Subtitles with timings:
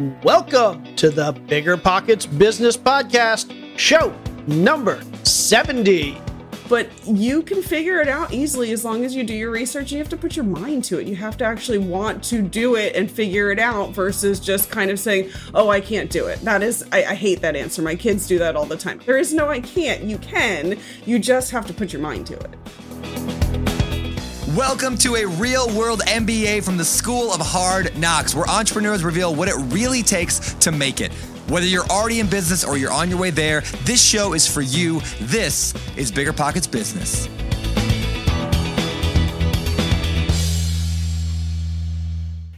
[0.00, 6.18] Welcome to the Bigger Pockets Business Podcast, show number 70.
[6.70, 9.92] But you can figure it out easily as long as you do your research.
[9.92, 11.06] You have to put your mind to it.
[11.06, 14.90] You have to actually want to do it and figure it out versus just kind
[14.90, 16.40] of saying, oh, I can't do it.
[16.40, 17.82] That is, I, I hate that answer.
[17.82, 19.02] My kids do that all the time.
[19.04, 20.04] There is no, I can't.
[20.04, 20.78] You can.
[21.04, 23.79] You just have to put your mind to it.
[24.56, 29.32] Welcome to a real world MBA from the School of Hard Knocks, where entrepreneurs reveal
[29.32, 31.12] what it really takes to make it.
[31.46, 34.60] Whether you're already in business or you're on your way there, this show is for
[34.60, 35.02] you.
[35.20, 37.28] This is Bigger Pockets Business.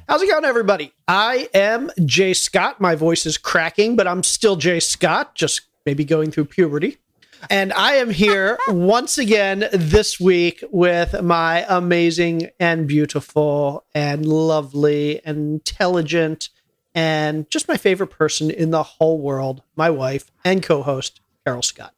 [0.09, 0.95] How's it going, everybody?
[1.07, 2.81] I am Jay Scott.
[2.81, 7.02] My voice is cracking, but I'm still Jay Scott, just maybe going through puberty.
[7.51, 15.21] And I am here once again this week with my amazing and beautiful and lovely
[15.25, 16.49] and intelligent
[16.95, 21.63] and just my favorite person in the whole world, my wife and co host, Carol
[21.63, 21.95] Scott.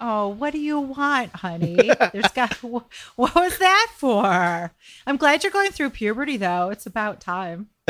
[0.00, 1.76] Oh, what do you want, honey?
[2.12, 4.72] There's got what was that for?
[5.06, 6.70] I'm glad you're going through puberty though.
[6.70, 7.68] It's about time.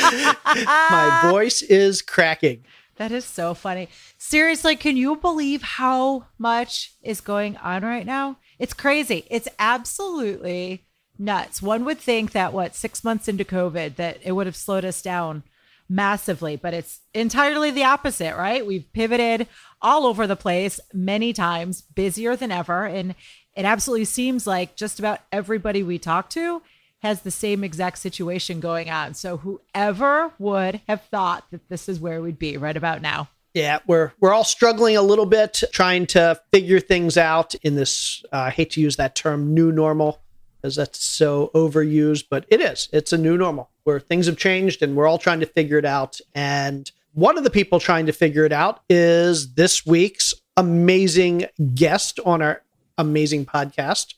[0.00, 2.64] my voice is cracking.
[2.98, 3.88] That is so funny.
[4.18, 8.38] Seriously, can you believe how much is going on right now?
[8.58, 9.24] It's crazy.
[9.30, 10.84] It's absolutely
[11.16, 11.62] nuts.
[11.62, 15.00] One would think that what 6 months into COVID that it would have slowed us
[15.00, 15.44] down
[15.88, 18.66] massively, but it's entirely the opposite, right?
[18.66, 19.46] We've pivoted
[19.80, 23.14] all over the place many times, busier than ever, and
[23.56, 26.62] it absolutely seems like just about everybody we talk to
[27.00, 29.14] has the same exact situation going on.
[29.14, 33.28] So whoever would have thought that this is where we'd be right about now.
[33.54, 38.22] Yeah, we're we're all struggling a little bit trying to figure things out in this
[38.32, 40.20] uh, I hate to use that term new normal
[40.60, 42.88] because that's so overused, but it is.
[42.92, 45.84] It's a new normal where things have changed and we're all trying to figure it
[45.84, 51.46] out and one of the people trying to figure it out is this week's amazing
[51.74, 52.62] guest on our
[52.96, 54.14] amazing podcast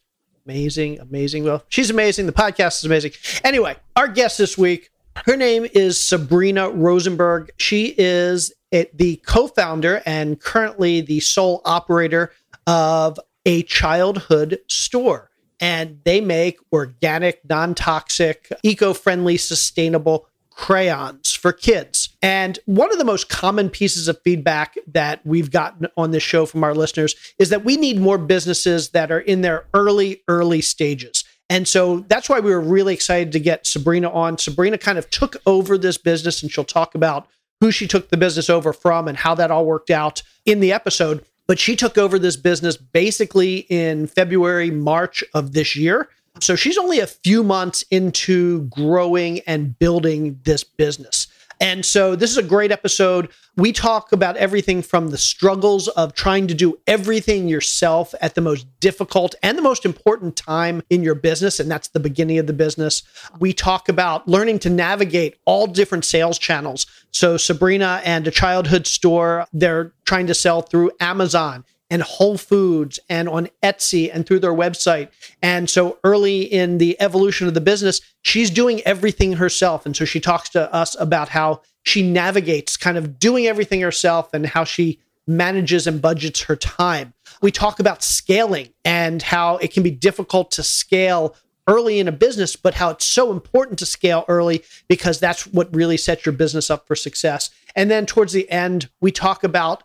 [0.50, 1.44] amazing, amazing.
[1.44, 2.26] Well, she's amazing.
[2.26, 3.12] The podcast is amazing.
[3.44, 4.90] Anyway, our guest this week,
[5.26, 7.52] her name is Sabrina Rosenberg.
[7.56, 12.32] She is the co founder and currently the sole operator
[12.66, 15.30] of a childhood store.
[15.60, 21.99] And they make organic, non toxic, eco friendly, sustainable crayons for kids.
[22.22, 26.44] And one of the most common pieces of feedback that we've gotten on this show
[26.44, 30.60] from our listeners is that we need more businesses that are in their early, early
[30.60, 31.24] stages.
[31.48, 34.38] And so that's why we were really excited to get Sabrina on.
[34.38, 37.26] Sabrina kind of took over this business and she'll talk about
[37.60, 40.72] who she took the business over from and how that all worked out in the
[40.72, 41.24] episode.
[41.46, 46.08] But she took over this business basically in February, March of this year.
[46.38, 51.26] So she's only a few months into growing and building this business.
[51.60, 53.28] And so this is a great episode.
[53.56, 58.40] We talk about everything from the struggles of trying to do everything yourself at the
[58.40, 62.46] most difficult and the most important time in your business, and that's the beginning of
[62.46, 63.02] the business.
[63.38, 66.86] We talk about learning to navigate all different sales channels.
[67.10, 72.98] So Sabrina and a childhood store, they're trying to sell through Amazon and Whole Foods
[73.08, 75.08] and on Etsy and through their website.
[75.42, 79.84] And so early in the evolution of the business, she's doing everything herself.
[79.84, 84.32] And so she talks to us about how she navigates kind of doing everything herself
[84.32, 87.12] and how she manages and budgets her time.
[87.42, 91.36] We talk about scaling and how it can be difficult to scale
[91.66, 95.74] early in a business, but how it's so important to scale early because that's what
[95.74, 97.50] really sets your business up for success.
[97.76, 99.84] And then towards the end, we talk about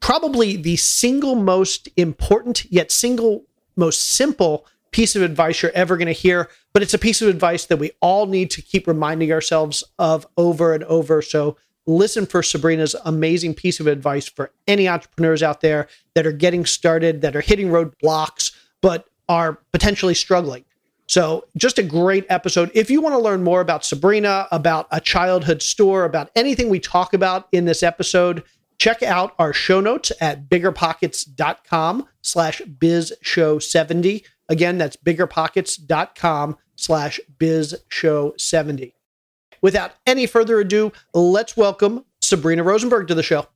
[0.00, 3.44] probably the single most important yet single
[3.76, 7.28] most simple piece of advice you're ever going to hear, but it's a piece of
[7.28, 11.20] advice that we all need to keep reminding ourselves of over and over.
[11.20, 11.56] So
[11.86, 16.64] listen for Sabrina's amazing piece of advice for any entrepreneurs out there that are getting
[16.64, 20.64] started, that are hitting roadblocks, but are potentially struggling.
[21.08, 22.70] So, just a great episode.
[22.74, 26.80] If you want to learn more about Sabrina, about a childhood store, about anything we
[26.80, 28.42] talk about in this episode,
[28.78, 34.24] check out our show notes at biggerpockets.com slash bizshow70.
[34.48, 38.92] Again, that's biggerpockets.com slash bizshow70.
[39.62, 43.46] Without any further ado, let's welcome Sabrina Rosenberg to the show.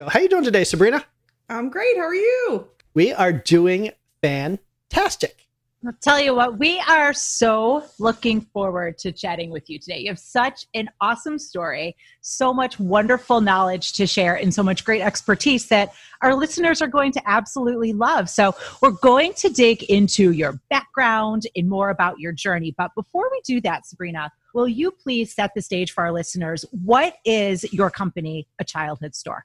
[0.00, 1.04] How are you doing today, Sabrina?
[1.48, 1.96] I'm great.
[1.96, 2.68] How are you?
[2.94, 5.45] We are doing fantastic.
[5.86, 10.00] I'll tell you what, we are so looking forward to chatting with you today.
[10.00, 14.84] You have such an awesome story, so much wonderful knowledge to share, and so much
[14.84, 15.92] great expertise that
[16.22, 18.28] our listeners are going to absolutely love.
[18.28, 22.74] So, we're going to dig into your background and more about your journey.
[22.76, 26.64] But before we do that, Sabrina, will you please set the stage for our listeners?
[26.72, 29.44] What is your company, A Childhood Store?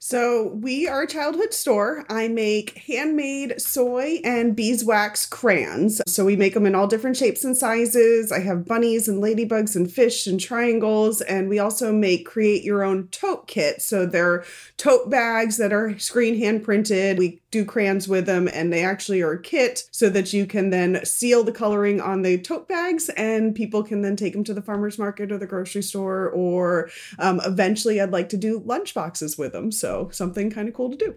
[0.00, 2.04] So, we are a childhood store.
[2.08, 6.00] I make handmade soy and beeswax crayons.
[6.06, 8.30] So, we make them in all different shapes and sizes.
[8.30, 11.20] I have bunnies and ladybugs and fish and triangles.
[11.22, 13.84] And we also make create your own tote kits.
[13.86, 14.44] So, they're
[14.76, 17.18] tote bags that are screen hand printed.
[17.18, 20.70] We do crayons with them, and they actually are a kit so that you can
[20.70, 24.52] then seal the coloring on the tote bags and people can then take them to
[24.52, 26.28] the farmer's market or the grocery store.
[26.28, 29.72] Or um, eventually, I'd like to do lunch boxes with them.
[29.72, 31.14] So, so something kind of cool to do.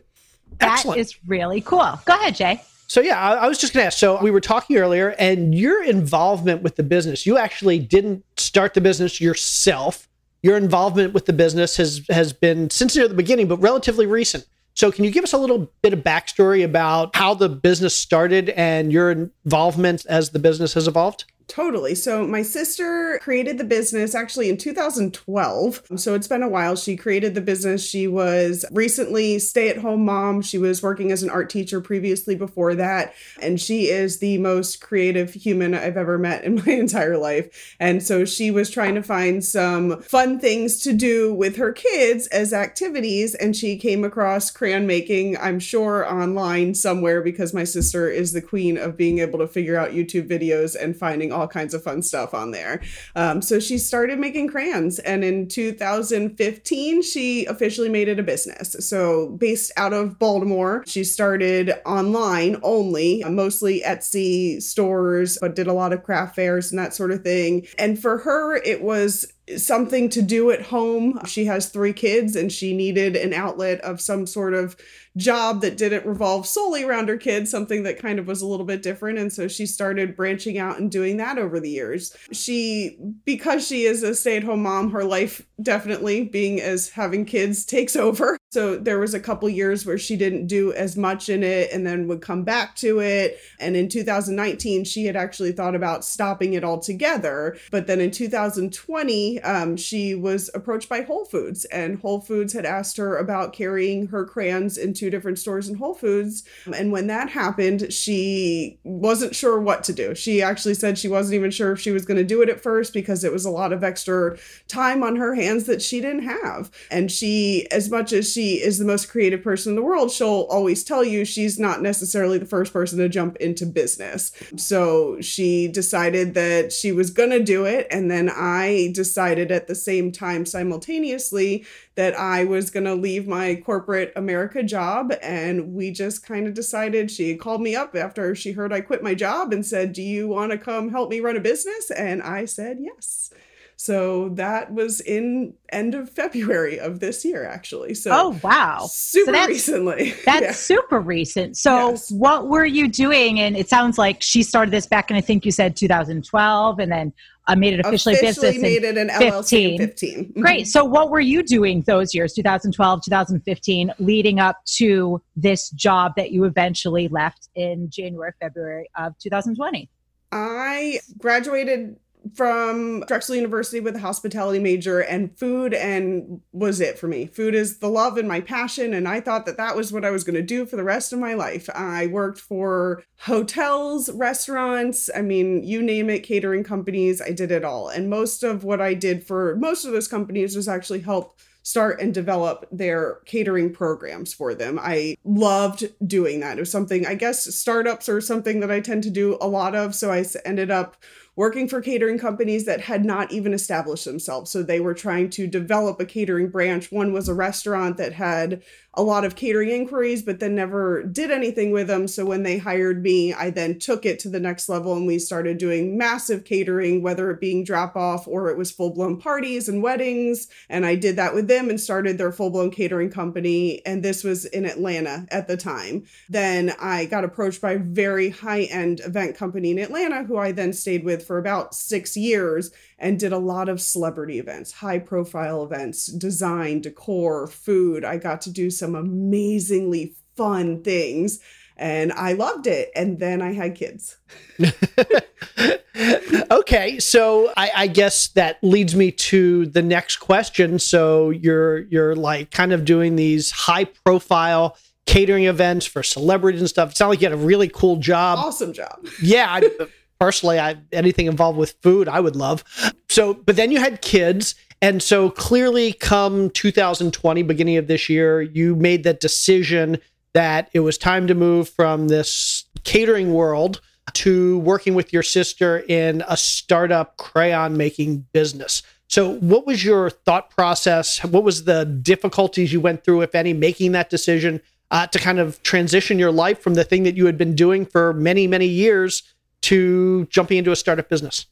[0.59, 0.99] That Excellent.
[0.99, 1.99] is really cool.
[2.05, 2.61] Go ahead, Jay.
[2.87, 3.97] So yeah, I, I was just going to ask.
[3.97, 7.25] So we were talking earlier, and your involvement with the business.
[7.25, 10.07] You actually didn't start the business yourself.
[10.41, 14.45] Your involvement with the business has has been since near the beginning, but relatively recent.
[14.73, 18.49] So can you give us a little bit of backstory about how the business started
[18.51, 21.25] and your involvement as the business has evolved?
[21.51, 21.95] Totally.
[21.95, 25.81] So, my sister created the business actually in 2012.
[25.97, 26.77] So, it's been a while.
[26.77, 27.85] She created the business.
[27.85, 30.41] She was recently stay at home mom.
[30.43, 33.13] She was working as an art teacher previously before that.
[33.41, 37.75] And she is the most creative human I've ever met in my entire life.
[37.81, 42.27] And so, she was trying to find some fun things to do with her kids
[42.27, 43.35] as activities.
[43.35, 48.41] And she came across crayon making, I'm sure, online somewhere because my sister is the
[48.41, 51.83] queen of being able to figure out YouTube videos and finding all all kinds of
[51.83, 52.81] fun stuff on there.
[53.15, 58.75] Um, so she started making crayons, and in 2015, she officially made it a business.
[58.79, 65.73] So, based out of Baltimore, she started online only, mostly Etsy stores, but did a
[65.73, 67.67] lot of craft fairs and that sort of thing.
[67.77, 71.19] And for her, it was something to do at home.
[71.25, 74.75] She has three kids and she needed an outlet of some sort of
[75.17, 78.65] job that didn't revolve solely around her kids, something that kind of was a little
[78.65, 79.19] bit different.
[79.19, 82.15] And so she started branching out and doing that over the years.
[82.31, 87.25] She, because she is a stay at home mom, her life definitely being as having
[87.25, 88.37] kids takes over.
[88.51, 91.87] So there was a couple years where she didn't do as much in it and
[91.87, 93.39] then would come back to it.
[93.59, 97.57] And in 2019, she had actually thought about stopping it altogether.
[97.71, 102.65] But then in 2020, um, she was approached by Whole Foods, and Whole Foods had
[102.65, 106.43] asked her about carrying her crayons in two different stores in Whole Foods.
[106.77, 110.13] And when that happened, she wasn't sure what to do.
[110.13, 112.61] She actually said she wasn't even sure if she was going to do it at
[112.61, 114.37] first because it was a lot of extra
[114.67, 116.69] time on her hands that she didn't have.
[116.91, 120.45] And she, as much as she is the most creative person in the world, she'll
[120.51, 124.31] always tell you she's not necessarily the first person to jump into business.
[124.55, 127.87] So she decided that she was going to do it.
[127.89, 131.65] And then I decided at the same time, simultaneously,
[132.01, 135.13] that I was going to leave my corporate America job.
[135.21, 139.03] And we just kind of decided she called me up after she heard I quit
[139.03, 141.91] my job and said, Do you want to come help me run a business?
[141.91, 143.31] And I said, Yes.
[143.75, 147.93] So that was in end of February of this year, actually.
[147.93, 150.13] So oh wow, super so that's, recently.
[150.25, 150.51] That's yeah.
[150.53, 151.57] super recent.
[151.57, 152.11] So yes.
[152.11, 153.39] what were you doing?
[153.39, 156.91] And it sounds like she started this back in I think you said 2012, and
[156.91, 157.13] then
[157.51, 158.61] uh, made it officially, officially business.
[158.61, 159.31] made it an 15.
[159.31, 160.19] LLC in 15.
[160.19, 160.41] Mm-hmm.
[160.41, 160.67] Great.
[160.67, 166.31] So what were you doing those years, 2012, 2015, leading up to this job that
[166.31, 169.89] you eventually left in January, February of 2020?
[170.31, 171.97] I graduated
[172.35, 177.25] from Drexel University with a hospitality major, and food and was it for me.
[177.25, 180.11] Food is the love and my passion, and I thought that that was what I
[180.11, 181.69] was going to do for the rest of my life.
[181.73, 187.21] I worked for hotels, restaurants, I mean, you name it, catering companies.
[187.21, 190.55] I did it all, and most of what I did for most of those companies
[190.55, 194.79] was actually help start and develop their catering programs for them.
[194.81, 196.57] I loved doing that.
[196.57, 199.75] It was something, I guess, startups are something that I tend to do a lot
[199.75, 199.93] of.
[199.93, 200.97] So I ended up
[201.35, 204.51] working for catering companies that had not even established themselves.
[204.51, 206.91] So they were trying to develop a catering branch.
[206.91, 208.61] One was a restaurant that had
[208.95, 212.09] a lot of catering inquiries, but then never did anything with them.
[212.09, 215.17] So when they hired me, I then took it to the next level and we
[215.17, 219.69] started doing massive catering, whether it being drop off or it was full blown parties
[219.69, 220.49] and weddings.
[220.67, 223.85] And I did that with them and started their full blown catering company.
[223.85, 226.03] And this was in Atlanta at the time.
[226.27, 230.51] Then I got approached by a very high end event company in Atlanta, who I
[230.51, 234.99] then stayed with for about six years and did a lot of celebrity events, high
[234.99, 238.03] profile events, design, decor, food.
[238.03, 241.39] I got to do some amazingly fun things
[241.81, 242.91] and I loved it.
[242.95, 244.17] And then I had kids.
[246.51, 250.77] okay, so I, I, guess that leads me to the next question.
[250.79, 256.69] So you're you're like kind of doing these high profile catering events for celebrities and
[256.69, 256.91] stuff.
[256.91, 258.39] It sounds like you had a really cool job.
[258.39, 259.05] Awesome job.
[259.21, 259.47] Yeah.
[259.49, 259.87] I,
[260.21, 262.63] personally, I anything involved with food, I would love.
[263.09, 268.39] So, but then you had kids, and so clearly, come 2020, beginning of this year,
[268.39, 269.97] you made that decision
[270.33, 273.81] that it was time to move from this catering world
[274.13, 278.83] to working with your sister in a startup crayon making business.
[279.07, 281.23] So, what was your thought process?
[281.23, 284.61] What was the difficulties you went through, if any, making that decision
[284.91, 287.87] uh, to kind of transition your life from the thing that you had been doing
[287.87, 289.23] for many, many years
[289.61, 291.45] to jumping into a startup business?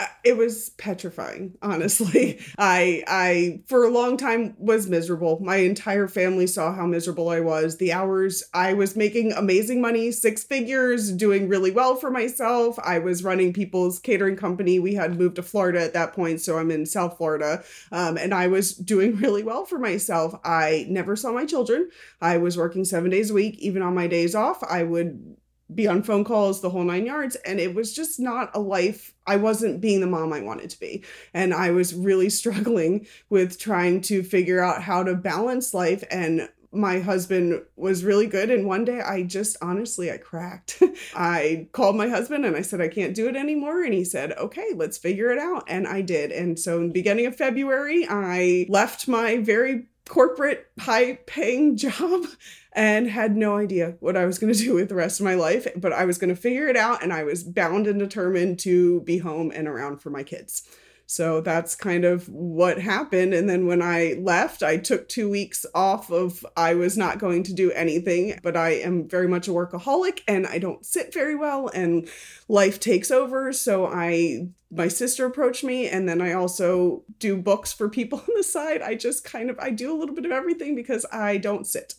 [0.00, 2.38] Uh, it was petrifying honestly.
[2.58, 5.40] I i for a long time was miserable.
[5.42, 7.78] My entire family saw how miserable i was.
[7.78, 12.78] The hours i was making amazing money six figures doing really well for myself.
[12.78, 14.78] I was running people's catering company.
[14.78, 17.64] We had moved to florida at that point so i'm in south florida.
[17.90, 20.32] Um, and i was doing really well for myself.
[20.44, 21.90] I never saw my children.
[22.20, 23.58] I was working seven days a week.
[23.58, 25.36] Even on my days off i would
[25.74, 29.14] be on phone calls the whole nine yards and it was just not a life
[29.26, 31.04] i wasn't being the mom i wanted to be.
[31.34, 36.48] And i was really struggling with trying to figure out how to balance life and
[36.70, 38.50] my husband was really good.
[38.50, 40.82] And one day i just honestly i cracked.
[41.14, 43.82] I called my husband and i said i can't do it anymore.
[43.82, 45.64] And he said okay let's figure it out.
[45.68, 46.30] And i did.
[46.30, 52.24] And so in the beginning of february i left my very corporate high paying job
[52.72, 55.34] and had no idea what I was going to do with the rest of my
[55.34, 58.58] life, but I was going to figure it out and I was bound and determined
[58.60, 60.68] to be home and around for my kids.
[61.10, 63.32] So that's kind of what happened.
[63.32, 67.44] And then when I left, I took two weeks off of I was not going
[67.44, 71.34] to do anything, but I am very much a workaholic and I don't sit very
[71.34, 72.06] well and
[72.46, 73.54] life takes over.
[73.54, 78.34] So I my sister approached me and then I also do books for people on
[78.36, 78.82] the side.
[78.82, 81.94] I just kind of I do a little bit of everything because I don't sit.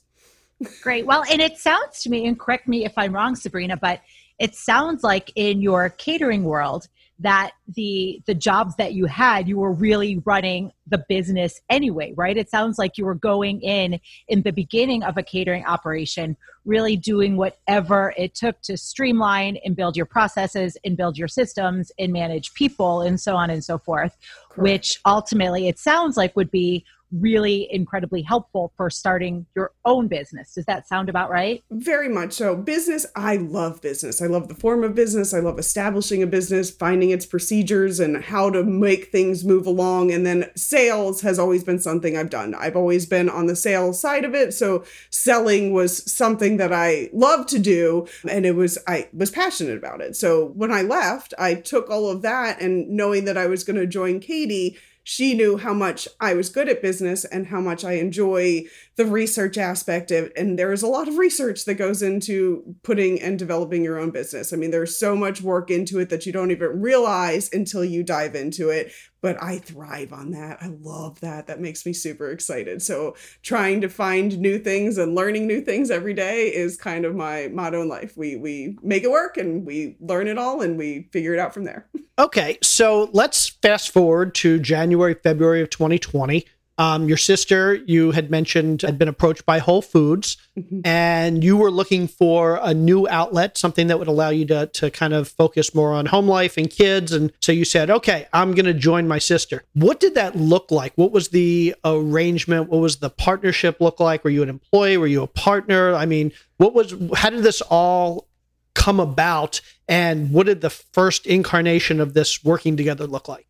[0.81, 1.05] Great.
[1.05, 4.01] Well, and it sounds to me, and correct me if I'm wrong, Sabrina, but
[4.39, 6.87] it sounds like in your catering world
[7.19, 12.37] that the the jobs that you had you were really running the business anyway right
[12.37, 13.99] it sounds like you were going in
[14.29, 19.75] in the beginning of a catering operation really doing whatever it took to streamline and
[19.75, 23.77] build your processes and build your systems and manage people and so on and so
[23.77, 24.17] forth
[24.49, 24.63] Correct.
[24.63, 30.53] which ultimately it sounds like would be really incredibly helpful for starting your own business.
[30.53, 31.63] Does that sound about right?
[31.71, 32.55] Very much so.
[32.55, 34.21] Business, I love business.
[34.21, 35.33] I love the form of business.
[35.33, 40.11] I love establishing a business, finding its procedures and how to make things move along.
[40.11, 42.53] And then sales has always been something I've done.
[42.53, 44.53] I've always been on the sales side of it.
[44.53, 49.77] So selling was something that I love to do and it was I was passionate
[49.77, 50.15] about it.
[50.15, 53.79] So when I left, I took all of that and knowing that I was going
[53.79, 54.77] to join Katie,
[55.09, 58.65] she knew how much I was good at business and how much I enjoy
[58.99, 63.21] the research aspect of and there is a lot of research that goes into putting
[63.21, 64.51] and developing your own business.
[64.51, 68.03] I mean, there's so much work into it that you don't even realize until you
[68.03, 68.91] dive into it.
[69.21, 70.57] But I thrive on that.
[70.59, 71.47] I love that.
[71.47, 72.81] That makes me super excited.
[72.81, 77.15] So trying to find new things and learning new things every day is kind of
[77.15, 78.17] my motto in life.
[78.17, 81.53] We we make it work and we learn it all and we figure it out
[81.53, 81.87] from there.
[82.17, 86.45] Okay, so let's fast forward to January, February of 2020.
[86.79, 90.79] Um, your sister, you had mentioned, had been approached by Whole Foods, mm-hmm.
[90.85, 94.89] and you were looking for a new outlet, something that would allow you to to
[94.89, 97.11] kind of focus more on home life and kids.
[97.11, 100.71] And so you said, "Okay, I'm going to join my sister." What did that look
[100.71, 100.93] like?
[100.95, 102.69] What was the arrangement?
[102.69, 104.23] What was the partnership look like?
[104.23, 104.95] Were you an employee?
[104.95, 105.93] Were you a partner?
[105.93, 106.95] I mean, what was?
[107.13, 108.29] How did this all
[108.73, 109.59] come about?
[109.89, 113.48] And what did the first incarnation of this working together look like?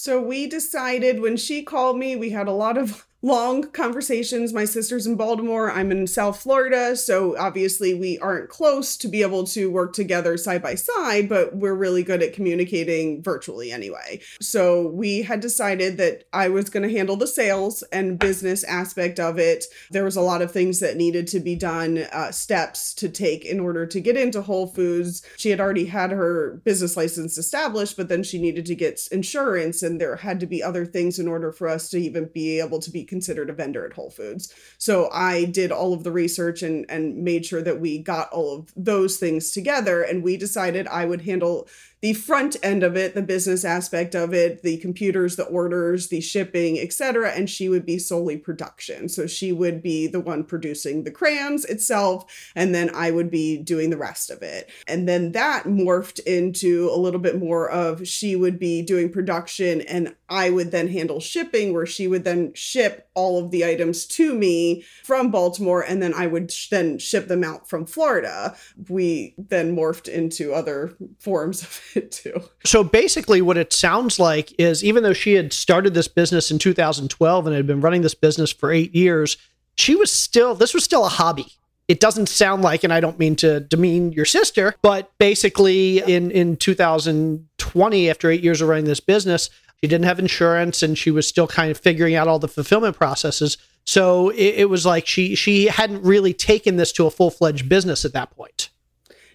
[0.00, 4.52] So we decided when she called me, we had a lot of long conversations.
[4.52, 6.96] My sister's in Baltimore, I'm in South Florida.
[6.96, 11.56] So obviously, we aren't close to be able to work together side by side, but
[11.56, 14.20] we're really good at communicating virtually anyway.
[14.40, 19.18] So we had decided that I was going to handle the sales and business aspect
[19.18, 19.64] of it.
[19.90, 23.44] There was a lot of things that needed to be done, uh, steps to take
[23.44, 25.22] in order to get into Whole Foods.
[25.36, 29.82] She had already had her business license established, but then she needed to get insurance,
[29.82, 32.78] and there had to be other things in order for us to even be able
[32.78, 34.54] to be considered a vendor at Whole Foods.
[34.78, 38.56] So I did all of the research and and made sure that we got all
[38.56, 41.68] of those things together and we decided I would handle
[42.00, 46.20] the front end of it, the business aspect of it, the computers, the orders, the
[46.20, 47.30] shipping, etc.
[47.30, 49.08] And she would be solely production.
[49.08, 53.58] So she would be the one producing the crayons itself, and then I would be
[53.58, 54.70] doing the rest of it.
[54.86, 59.80] And then that morphed into a little bit more of she would be doing production,
[59.82, 64.06] and I would then handle shipping, where she would then ship all of the items
[64.06, 68.56] to me from Baltimore, and then I would sh- then ship them out from Florida.
[68.88, 72.42] We then morphed into other forms of too.
[72.64, 76.58] So basically, what it sounds like is even though she had started this business in
[76.58, 79.36] 2012 and had been running this business for eight years,
[79.76, 81.52] she was still, this was still a hobby.
[81.86, 86.30] It doesn't sound like, and I don't mean to demean your sister, but basically in,
[86.30, 89.48] in 2020, after eight years of running this business,
[89.80, 92.96] she didn't have insurance and she was still kind of figuring out all the fulfillment
[92.96, 93.56] processes.
[93.84, 97.70] So it, it was like she she hadn't really taken this to a full fledged
[97.70, 98.57] business at that point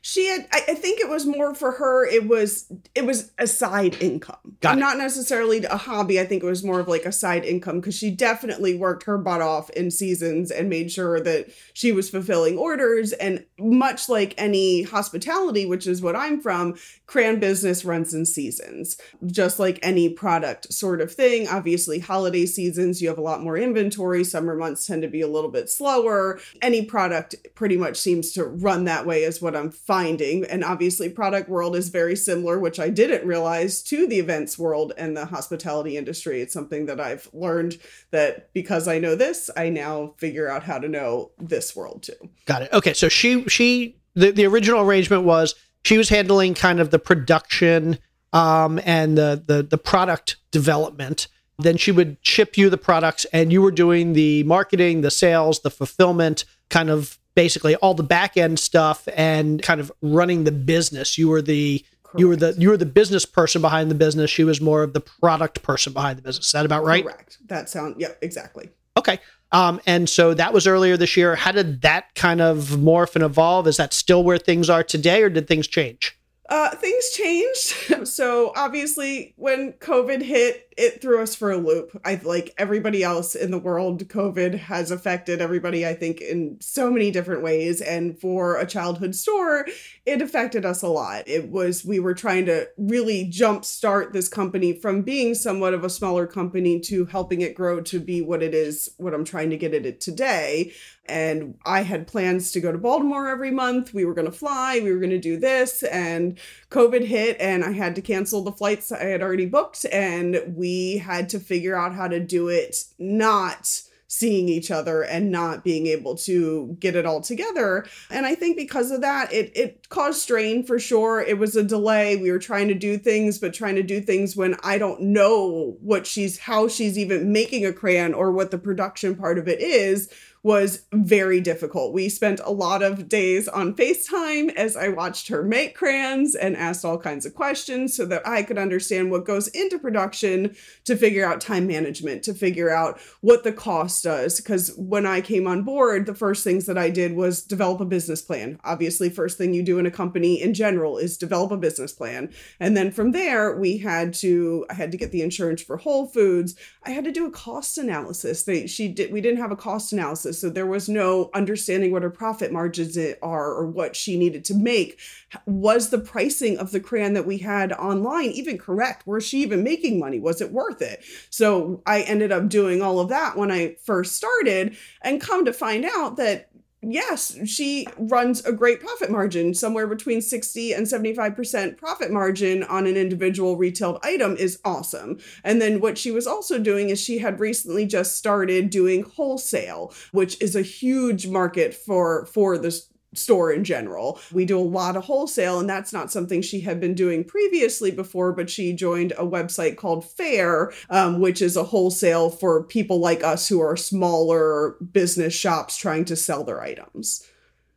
[0.05, 3.47] she had I, I, think it was more for her it was it was a
[3.47, 4.35] side income.
[4.59, 7.79] Got not necessarily a hobby i think it was more of like a side income
[7.79, 12.09] because she definitely worked her butt off in seasons and made sure that she was
[12.09, 16.75] fulfilling orders and much like any hospitality which is what i'm from
[17.13, 18.97] cran business runs in seasons.
[19.25, 23.55] Just like any product sort of thing obviously holiday seasons you have a lot more
[23.55, 26.39] inventory summer months tend to be a little bit slower.
[26.61, 30.43] Any product pretty much seems to run that way is what i'm finding.
[30.45, 34.91] And obviously, product world is very similar, which I didn't realize to the events world
[34.97, 36.41] and the hospitality industry.
[36.41, 37.77] It's something that I've learned
[38.09, 42.29] that because I know this, I now figure out how to know this world too.
[42.47, 42.73] Got it.
[42.73, 45.53] Okay, so she she the, the original arrangement was
[45.83, 47.99] she was handling kind of the production
[48.31, 51.27] um, and the, the the product development.
[51.59, 55.59] Then she would ship you the products, and you were doing the marketing, the sales,
[55.59, 60.51] the fulfillment, kind of basically all the back end stuff and kind of running the
[60.51, 61.17] business.
[61.17, 62.19] You were the Correct.
[62.19, 64.29] you were the you were the business person behind the business.
[64.29, 66.47] She was more of the product person behind the business.
[66.47, 67.03] Is that about right?
[67.03, 67.37] Correct.
[67.47, 68.69] That sound yeah, exactly.
[68.97, 69.19] Okay.
[69.51, 71.35] Um, and so that was earlier this year.
[71.35, 73.67] How did that kind of morph and evolve?
[73.67, 76.17] Is that still where things are today, or did things change?
[76.53, 77.73] Uh, things changed.
[78.07, 81.99] so obviously, when COVID hit, it threw us for a loop.
[82.05, 86.91] I like everybody else in the world, COVID has affected everybody, I think, in so
[86.91, 87.81] many different ways.
[87.81, 89.65] And for a childhood store,
[90.05, 91.27] it affected us a lot.
[91.27, 95.89] It was, we were trying to really jumpstart this company from being somewhat of a
[95.89, 99.57] smaller company to helping it grow to be what it is, what I'm trying to
[99.57, 100.71] get at it today.
[101.05, 103.93] And I had plans to go to Baltimore every month.
[103.93, 105.83] We were going to fly, we were going to do this.
[105.83, 106.39] And
[106.69, 109.85] COVID hit, and I had to cancel the flights I had already booked.
[109.91, 115.31] And we had to figure out how to do it not seeing each other and
[115.31, 117.83] not being able to get it all together.
[118.11, 121.21] And I think because of that, it it caused strain for sure.
[121.21, 122.15] It was a delay.
[122.15, 125.77] We were trying to do things, but trying to do things when I don't know
[125.81, 129.59] what she's how she's even making a crayon or what the production part of it
[129.59, 130.09] is
[130.43, 131.93] was very difficult.
[131.93, 136.57] We spent a lot of days on FaceTime as I watched her make crayons and
[136.57, 140.53] asked all kinds of questions so that I could understand what goes into production
[140.83, 144.41] to figure out time management, to figure out what the cost does.
[144.41, 147.85] Because when I came on board, the first things that I did was develop a
[147.85, 148.59] business plan.
[148.65, 152.29] Obviously, first thing you do in a company in general is develop a business plan.
[152.59, 156.07] And then from there, we had to, I had to get the insurance for Whole
[156.07, 156.55] Foods.
[156.83, 158.43] I had to do a cost analysis.
[158.43, 162.03] They, she did, we didn't have a cost analysis so there was no understanding what
[162.03, 164.99] her profit margins are or what she needed to make.
[165.45, 169.07] Was the pricing of the crayon that we had online even correct?
[169.07, 170.19] Was she even making money?
[170.19, 171.03] Was it worth it?
[171.29, 175.53] So I ended up doing all of that when I first started and come to
[175.53, 176.49] find out that
[176.83, 179.53] yes, she runs a great profit margin.
[179.53, 185.19] Somewhere between 60 and 75% profit margin on an individual retailed item is awesome.
[185.43, 189.93] And then what she was also doing is she had recently just started doing wholesale,
[190.11, 194.19] which is a huge market for for this store in general.
[194.31, 197.91] We do a lot of wholesale, and that's not something she had been doing previously
[197.91, 202.99] before, but she joined a website called Faire, um, which is a wholesale for people
[202.99, 207.27] like us who are smaller business shops trying to sell their items.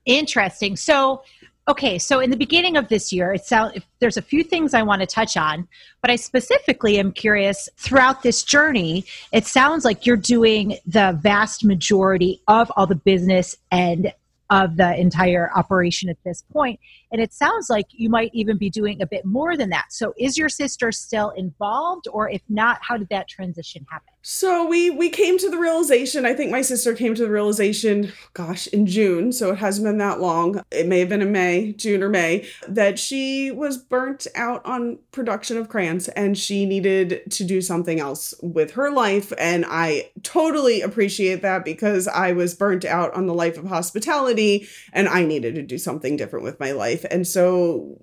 [0.05, 0.77] Interesting.
[0.77, 1.23] So,
[1.69, 4.83] okay, so in the beginning of this year, it sounds there's a few things I
[4.83, 5.67] want to touch on,
[6.01, 9.05] but I specifically am curious throughout this journey.
[9.33, 14.13] It sounds like you're doing the vast majority of all the business and
[14.51, 16.79] of the entire operation at this point.
[17.13, 19.87] And it sounds like you might even be doing a bit more than that.
[19.91, 24.13] So is your sister still involved or if not, how did that transition happen?
[24.29, 28.13] So we we came to the realization, I think my sister came to the realization,
[28.35, 30.65] gosh, in June, so it hasn't been that long.
[30.73, 34.99] It may have been in May, June or May, that she was burnt out on
[35.13, 40.11] production of crayons and she needed to do something else with her life and I
[40.25, 45.25] totally appreciate that because I was burnt out on the life of hospitality and I
[45.25, 47.05] needed to do something different with my life.
[47.13, 47.97] And so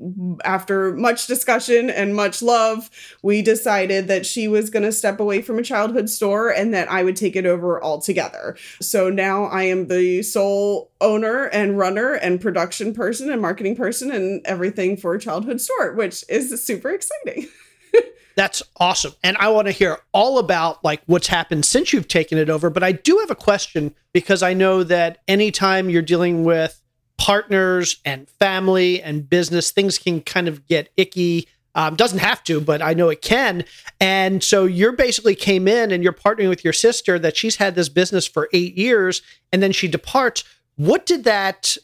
[0.45, 2.89] after much discussion and much love,
[3.21, 6.89] we decided that she was going to step away from a childhood store and that
[6.91, 8.55] I would take it over altogether.
[8.81, 14.11] So now I am the sole owner and runner and production person and marketing person
[14.11, 17.47] and everything for Childhood Store, which is super exciting.
[18.35, 19.13] That's awesome.
[19.23, 22.69] And I want to hear all about like what's happened since you've taken it over,
[22.69, 26.79] but I do have a question because I know that anytime you're dealing with
[27.17, 32.61] partners and family and business, things can kind of get icky um, doesn't have to,
[32.61, 33.65] but I know it can.
[33.99, 37.75] And so you're basically came in and you're partnering with your sister that she's had
[37.75, 40.43] this business for eight years and then she departs.
[40.75, 41.77] What did that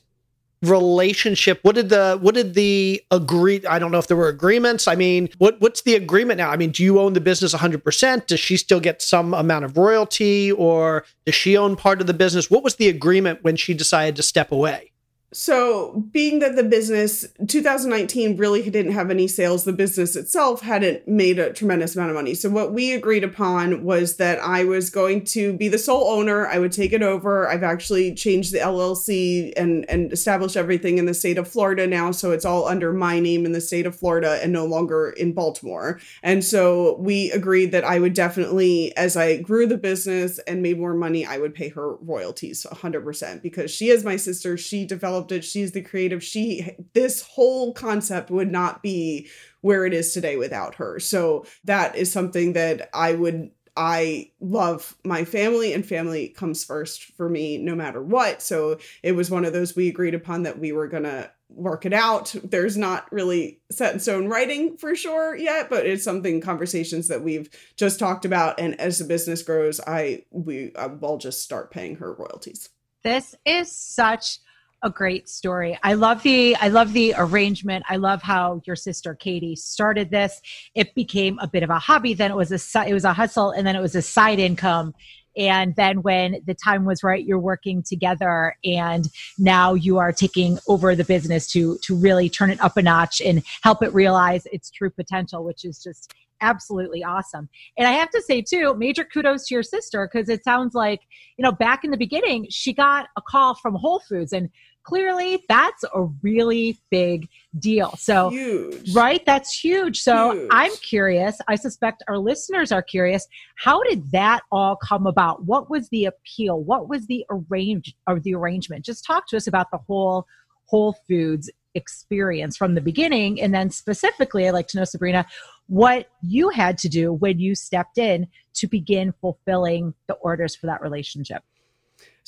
[0.61, 4.89] relationship what did the what did the agree i don't know if there were agreements.
[4.89, 6.49] I mean what what's the agreement now?
[6.49, 9.77] I mean do you own the business 100% does she still get some amount of
[9.77, 12.51] royalty or does she own part of the business?
[12.51, 14.88] What was the agreement when she decided to step away
[15.31, 21.07] so, being that the business 2019 really didn't have any sales, the business itself hadn't
[21.07, 22.33] made a tremendous amount of money.
[22.33, 26.47] So, what we agreed upon was that I was going to be the sole owner.
[26.47, 27.47] I would take it over.
[27.47, 32.09] I've actually changed the LLC and and established everything in the state of Florida now,
[32.09, 35.33] so it's all under my name in the state of Florida and no longer in
[35.33, 35.99] Baltimore.
[36.23, 40.79] And so we agreed that I would definitely, as I grew the business and made
[40.79, 44.57] more money, I would pay her royalties 100% because she is my sister.
[44.57, 45.47] She developed developed it.
[45.47, 46.23] She's the creative.
[46.23, 49.29] She this whole concept would not be
[49.61, 50.99] where it is today without her.
[50.99, 57.03] So that is something that I would I love my family and family comes first
[57.15, 58.41] for me no matter what.
[58.41, 61.85] So it was one of those we agreed upon that we were going to work
[61.85, 62.35] it out.
[62.43, 67.23] There's not really set in stone writing for sure yet, but it's something conversations that
[67.23, 71.71] we've just talked about and as the business grows, I we I will just start
[71.71, 72.69] paying her royalties.
[73.03, 74.39] This is such
[74.83, 75.77] a great story.
[75.83, 77.83] I love the I love the arrangement.
[77.89, 80.41] I love how your sister Katie started this.
[80.75, 83.51] It became a bit of a hobby, then it was a it was a hustle
[83.51, 84.93] and then it was a side income.
[85.37, 90.59] And then when the time was right, you're working together and now you are taking
[90.67, 94.45] over the business to to really turn it up a notch and help it realize
[94.51, 97.49] its true potential, which is just absolutely awesome.
[97.77, 101.01] And I have to say too, major kudos to your sister because it sounds like,
[101.37, 104.49] you know, back in the beginning, she got a call from Whole Foods and
[104.83, 107.95] clearly that's a really big deal.
[107.97, 108.93] So, huge.
[108.93, 109.25] right?
[109.25, 110.01] That's huge.
[110.01, 110.47] So, huge.
[110.51, 111.37] I'm curious.
[111.47, 113.27] I suspect our listeners are curious.
[113.55, 115.45] How did that all come about?
[115.45, 116.61] What was the appeal?
[116.61, 118.85] What was the arrange or the arrangement?
[118.85, 120.25] Just talk to us about the whole
[120.65, 123.41] Whole Foods experience from the beginning.
[123.41, 125.25] And then specifically, I'd like to know, Sabrina,
[125.67, 130.67] what you had to do when you stepped in to begin fulfilling the orders for
[130.67, 131.43] that relationship.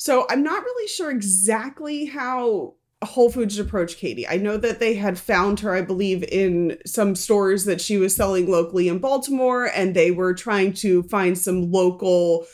[0.02, 4.26] So I'm not really sure exactly how Whole Foods approached Katie.
[4.26, 8.16] I know that they had found her, I believe, in some stores that she was
[8.16, 12.46] selling locally in Baltimore, and they were trying to find some local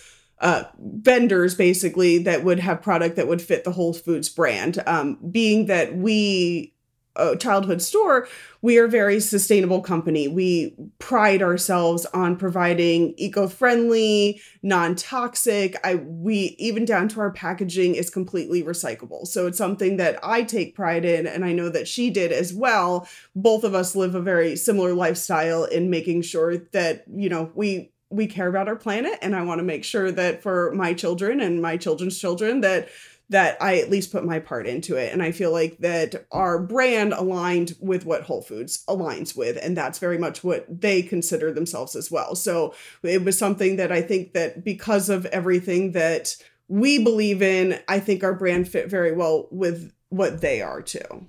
[0.43, 4.83] uh, vendors basically that would have product that would fit the Whole Foods brand.
[4.87, 6.75] Um, being that we
[7.39, 8.29] childhood store,
[8.63, 10.29] we are a very sustainable company.
[10.29, 15.77] We pride ourselves on providing eco-friendly, non-toxic.
[15.85, 19.27] I we even down to our packaging is completely recyclable.
[19.27, 22.53] So it's something that I take pride in and I know that she did as
[22.53, 23.09] well.
[23.37, 27.93] Both of us live a very similar lifestyle in making sure that, you know, we
[28.11, 31.41] we care about our planet and I want to make sure that for my children
[31.41, 32.89] and my children's children that
[33.31, 35.13] that I at least put my part into it.
[35.13, 39.59] And I feel like that our brand aligned with what Whole Foods aligns with.
[39.63, 42.35] And that's very much what they consider themselves as well.
[42.35, 46.37] So it was something that I think that because of everything that
[46.69, 51.27] we believe in, I think our brand fit very well with what they are too.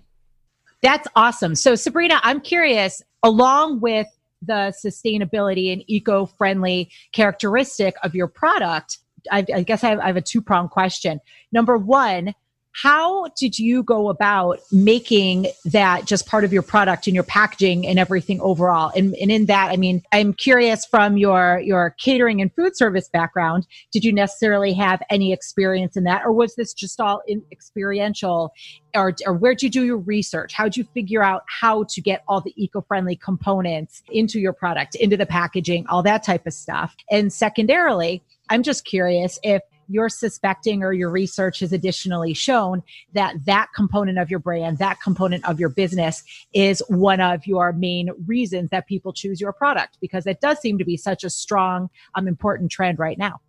[0.82, 1.56] That's awesome.
[1.56, 4.08] So, Sabrina, I'm curious, along with
[4.42, 9.00] the sustainability and eco friendly characteristic of your product,
[9.32, 11.20] I, I guess I have, I have a two prong question.
[11.52, 12.34] Number one,
[12.72, 17.86] how did you go about making that just part of your product and your packaging
[17.86, 18.92] and everything overall?
[18.96, 23.10] And, and in that i mean i'm curious from your your catering and food service
[23.10, 26.24] background did you necessarily have any experience in that?
[26.26, 28.54] Or was this just all experiential?
[28.96, 30.54] Or, or where'd you do your research?
[30.54, 35.18] How'd you figure out how to get all the eco-friendly components into your product into
[35.18, 36.96] the packaging all that type of stuff?
[37.12, 42.84] And secondarily i'm just curious if you're suspecting or your research has additionally shown
[43.14, 47.74] that that component of your brand, that component of your business is one of your
[47.74, 51.30] main reasons that people choose your product because it does seem to be such a
[51.30, 53.42] strong, um, important trend right now.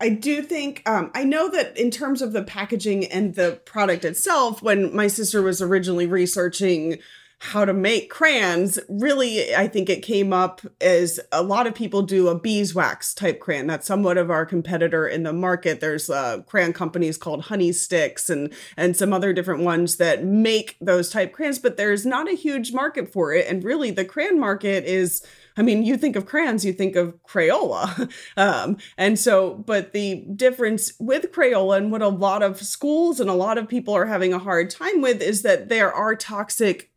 [0.00, 4.04] I do think um, I know that in terms of the packaging and the product
[4.04, 6.98] itself, when my sister was originally researching
[7.42, 12.02] how to make crayons, really, I think it came up as a lot of people
[12.02, 13.66] do a beeswax type crayon.
[13.66, 15.80] That's somewhat of our competitor in the market.
[15.80, 20.76] There's uh, crayon companies called Honey Sticks and and some other different ones that make
[20.80, 23.48] those type crayons, but there's not a huge market for it.
[23.48, 25.26] And really, the crayon market is.
[25.54, 28.10] I mean, you think of crayons, you think of Crayola.
[28.36, 33.28] Um, and so, but the difference with Crayola and what a lot of schools and
[33.28, 36.91] a lot of people are having a hard time with is that there are toxic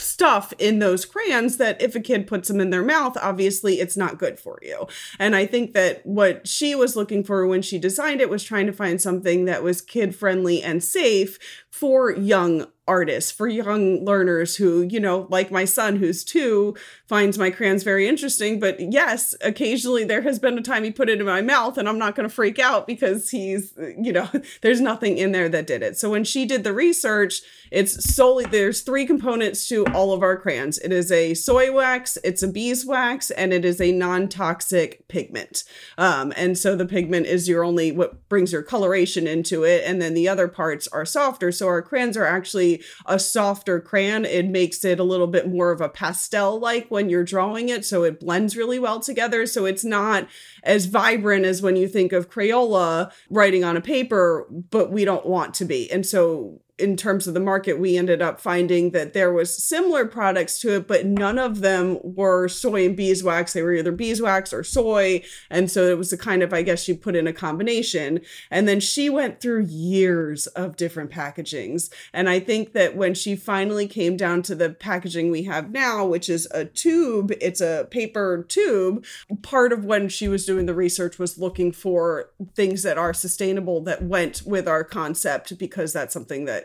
[0.00, 3.96] stuff in those crayons that if a kid puts them in their mouth, obviously it's
[3.96, 4.86] not good for you.
[5.18, 8.66] And I think that what she was looking for when she designed it was trying
[8.66, 11.38] to find something that was kid friendly and safe
[11.70, 16.74] for young artists, for young learners who, you know, like my son who's two,
[17.10, 18.60] finds my crayons very interesting.
[18.60, 21.88] But yes, occasionally there has been a time he put it in my mouth and
[21.88, 24.30] I'm not going to freak out because he's, you know,
[24.62, 25.98] there's nothing in there that did it.
[25.98, 27.42] So when she did the research,
[27.72, 32.16] it's solely, there's three components to all of our crayons it is a soy wax,
[32.22, 35.64] it's a beeswax, and it is a non toxic pigment.
[35.98, 39.82] Um, and so the pigment is your only, what brings your coloration into it.
[39.84, 41.50] And then the other parts are softer.
[41.50, 44.24] So our crayons are actually a softer crayon.
[44.24, 47.84] It makes it a little bit more of a pastel like when you're drawing it.
[47.86, 49.46] So it blends really well together.
[49.46, 50.28] So it's not
[50.62, 55.24] as vibrant as when you think of Crayola writing on a paper, but we don't
[55.24, 55.90] want to be.
[55.90, 60.06] And so in terms of the market, we ended up finding that there was similar
[60.06, 63.52] products to it, but none of them were soy and beeswax.
[63.52, 65.22] They were either beeswax or soy.
[65.50, 68.20] And so it was a kind of, I guess you put in a combination.
[68.50, 71.90] And then she went through years of different packagings.
[72.12, 76.06] And I think that when she finally came down to the packaging we have now,
[76.06, 79.04] which is a tube, it's a paper tube,
[79.42, 83.80] part of when she was doing the research was looking for things that are sustainable
[83.82, 86.64] that went with our concept because that's something that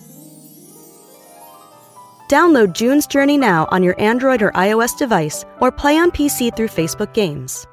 [2.31, 6.69] Download June's Journey now on your Android or iOS device or play on PC through
[6.69, 7.67] Facebook Games.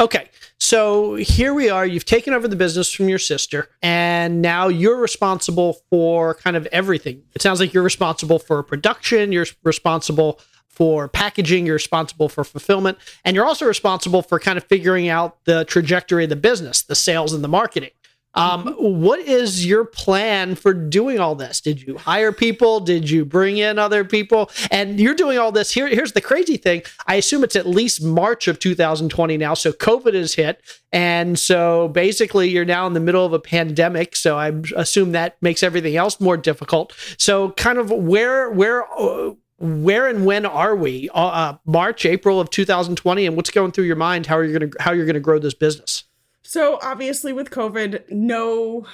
[0.00, 1.84] Okay, so here we are.
[1.84, 6.66] You've taken over the business from your sister, and now you're responsible for kind of
[6.72, 7.22] everything.
[7.34, 12.96] It sounds like you're responsible for production, you're responsible for packaging, you're responsible for fulfillment,
[13.22, 16.94] and you're also responsible for kind of figuring out the trajectory of the business, the
[16.94, 17.90] sales and the marketing.
[18.34, 19.00] Um, mm-hmm.
[19.02, 21.60] what is your plan for doing all this?
[21.60, 22.80] Did you hire people?
[22.80, 24.50] Did you bring in other people?
[24.70, 25.72] And you're doing all this.
[25.72, 26.82] Here, here's the crazy thing.
[27.06, 29.54] I assume it's at least March of 2020 now.
[29.54, 30.62] So COVID has hit.
[30.92, 34.16] And so basically you're now in the middle of a pandemic.
[34.16, 36.92] So I assume that makes everything else more difficult.
[37.18, 41.08] So kind of where, where, uh, where and when are we?
[41.14, 44.26] Uh, uh March, April of 2020, and what's going through your mind?
[44.26, 46.04] How are you going to how you're going to grow this business?
[46.44, 48.86] So obviously with COVID, no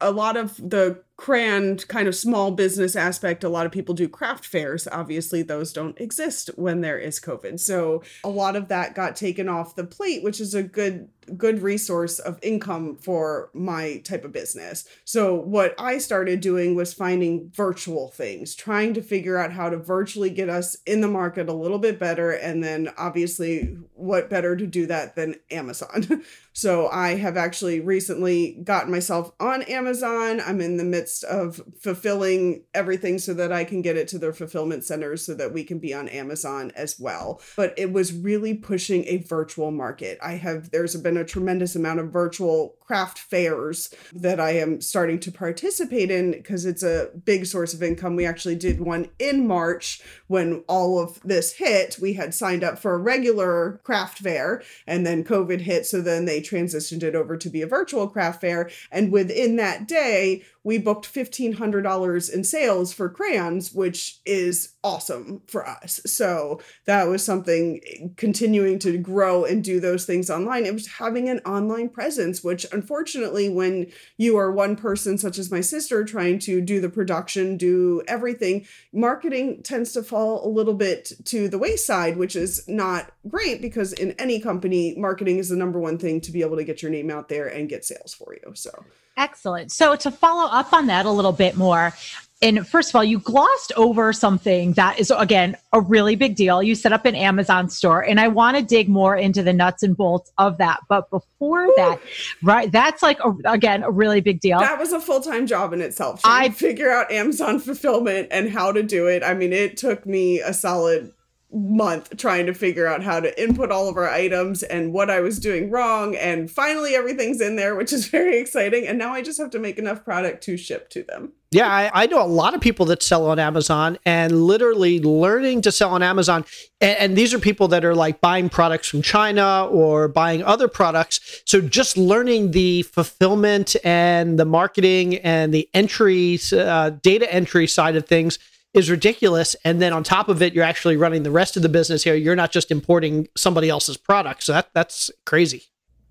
[0.00, 4.08] a lot of the crayon kind of small business aspect a lot of people do
[4.08, 4.86] craft fairs.
[4.92, 7.58] Obviously those don't exist when there is covid.
[7.58, 11.60] So a lot of that got taken off the plate which is a good good
[11.60, 14.88] resource of income for my type of business.
[15.04, 19.76] So what i started doing was finding virtual things trying to figure out how to
[19.76, 24.54] virtually get us in the market a little bit better and then obviously what better
[24.54, 26.24] to do that than amazon.
[26.52, 30.40] So i have actually recently gotten myself on amazon.
[30.44, 34.18] I'm in the midst midst of fulfilling everything so that I can get it to
[34.18, 37.40] their fulfillment centers so that we can be on Amazon as well.
[37.56, 40.18] But it was really pushing a virtual market.
[40.22, 45.18] I have, there's been a tremendous amount of virtual craft fairs that I am starting
[45.20, 48.16] to participate in because it's a big source of income.
[48.16, 51.98] We actually did one in March when all of this hit.
[52.00, 55.86] We had signed up for a regular craft fair and then COVID hit.
[55.86, 58.70] So then they transitioned it over to be a virtual craft fair.
[58.90, 65.68] And within that day, we booked $1,500 in sales for crayons, which is awesome for
[65.68, 66.00] us.
[66.06, 70.64] So that was something continuing to grow and do those things online.
[70.64, 75.50] It was having an online presence, which unfortunately, when you are one person, such as
[75.50, 80.74] my sister, trying to do the production, do everything, marketing tends to fall a little
[80.74, 85.56] bit to the wayside, which is not great because in any company, marketing is the
[85.56, 88.14] number one thing to be able to get your name out there and get sales
[88.14, 88.54] for you.
[88.54, 88.84] So
[89.18, 89.72] Excellent.
[89.72, 91.92] So to follow up on that a little bit more,
[92.40, 96.62] and first of all, you glossed over something that is again a really big deal.
[96.62, 99.82] You set up an Amazon store, and I want to dig more into the nuts
[99.82, 100.78] and bolts of that.
[100.88, 101.74] But before Ooh.
[101.76, 102.00] that,
[102.44, 104.60] right, that's like a, again a really big deal.
[104.60, 106.20] That was a full time job in itself.
[106.24, 109.24] I figure out Amazon fulfillment and how to do it.
[109.24, 111.12] I mean, it took me a solid
[111.50, 115.20] month trying to figure out how to input all of our items and what I
[115.20, 116.14] was doing wrong.
[116.14, 118.86] And finally, everything's in there, which is very exciting.
[118.86, 121.32] And now I just have to make enough product to ship to them.
[121.50, 125.62] Yeah, I, I know a lot of people that sell on Amazon and literally learning
[125.62, 126.44] to sell on Amazon.
[126.82, 130.68] And, and these are people that are like buying products from China or buying other
[130.68, 131.42] products.
[131.46, 137.96] So just learning the fulfillment and the marketing and the entry, uh, data entry side
[137.96, 138.38] of things
[138.78, 139.56] is ridiculous.
[139.64, 142.14] And then on top of it, you're actually running the rest of the business here.
[142.14, 144.44] You're not just importing somebody else's product.
[144.44, 145.64] So that that's crazy.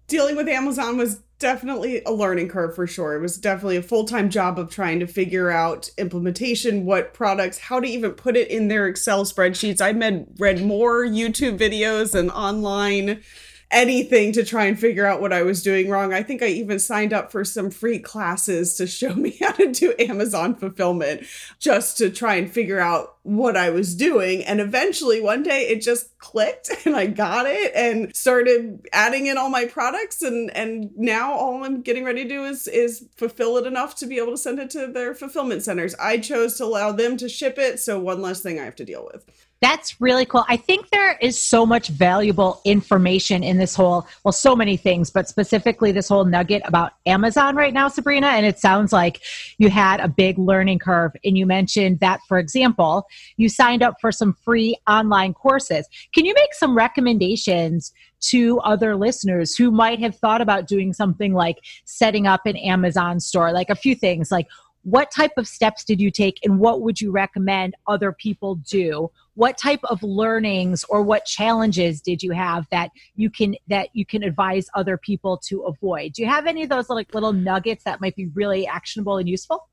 [0.07, 3.15] Dealing with Amazon was definitely a learning curve for sure.
[3.15, 7.79] It was definitely a full-time job of trying to figure out implementation, what products, how
[7.79, 9.81] to even put it in their Excel spreadsheets.
[9.81, 13.21] I read read more YouTube videos and online
[13.69, 16.13] anything to try and figure out what I was doing wrong.
[16.13, 19.71] I think I even signed up for some free classes to show me how to
[19.71, 21.23] do Amazon fulfillment
[21.59, 24.43] just to try and figure out what I was doing.
[24.45, 29.37] And eventually one day it just clicked and I got it and started adding in
[29.37, 33.57] all my products and and now all I'm getting ready to do is is fulfill
[33.57, 35.93] it enough to be able to send it to their fulfillment centers.
[35.95, 38.85] I chose to allow them to ship it, so one less thing I have to
[38.85, 39.25] deal with.
[39.59, 40.45] That's really cool.
[40.47, 45.09] I think there is so much valuable information in this whole, well, so many things,
[45.09, 48.27] but specifically this whole nugget about Amazon right now, Sabrina.
[48.27, 49.21] And it sounds like
[49.57, 51.11] you had a big learning curve.
[51.25, 55.87] And you mentioned that, for example, you signed up for some free online courses.
[56.13, 61.33] Can you make some recommendations to other listeners who might have thought about doing something
[61.33, 63.51] like setting up an Amazon store?
[63.51, 64.47] Like a few things, like
[64.83, 69.11] what type of steps did you take and what would you recommend other people do
[69.37, 74.03] what type of learnings or what challenges did you have that you can that you
[74.03, 76.13] can advise other people to avoid?
[76.13, 79.29] Do you have any of those like little nuggets that might be really actionable and
[79.29, 79.69] useful?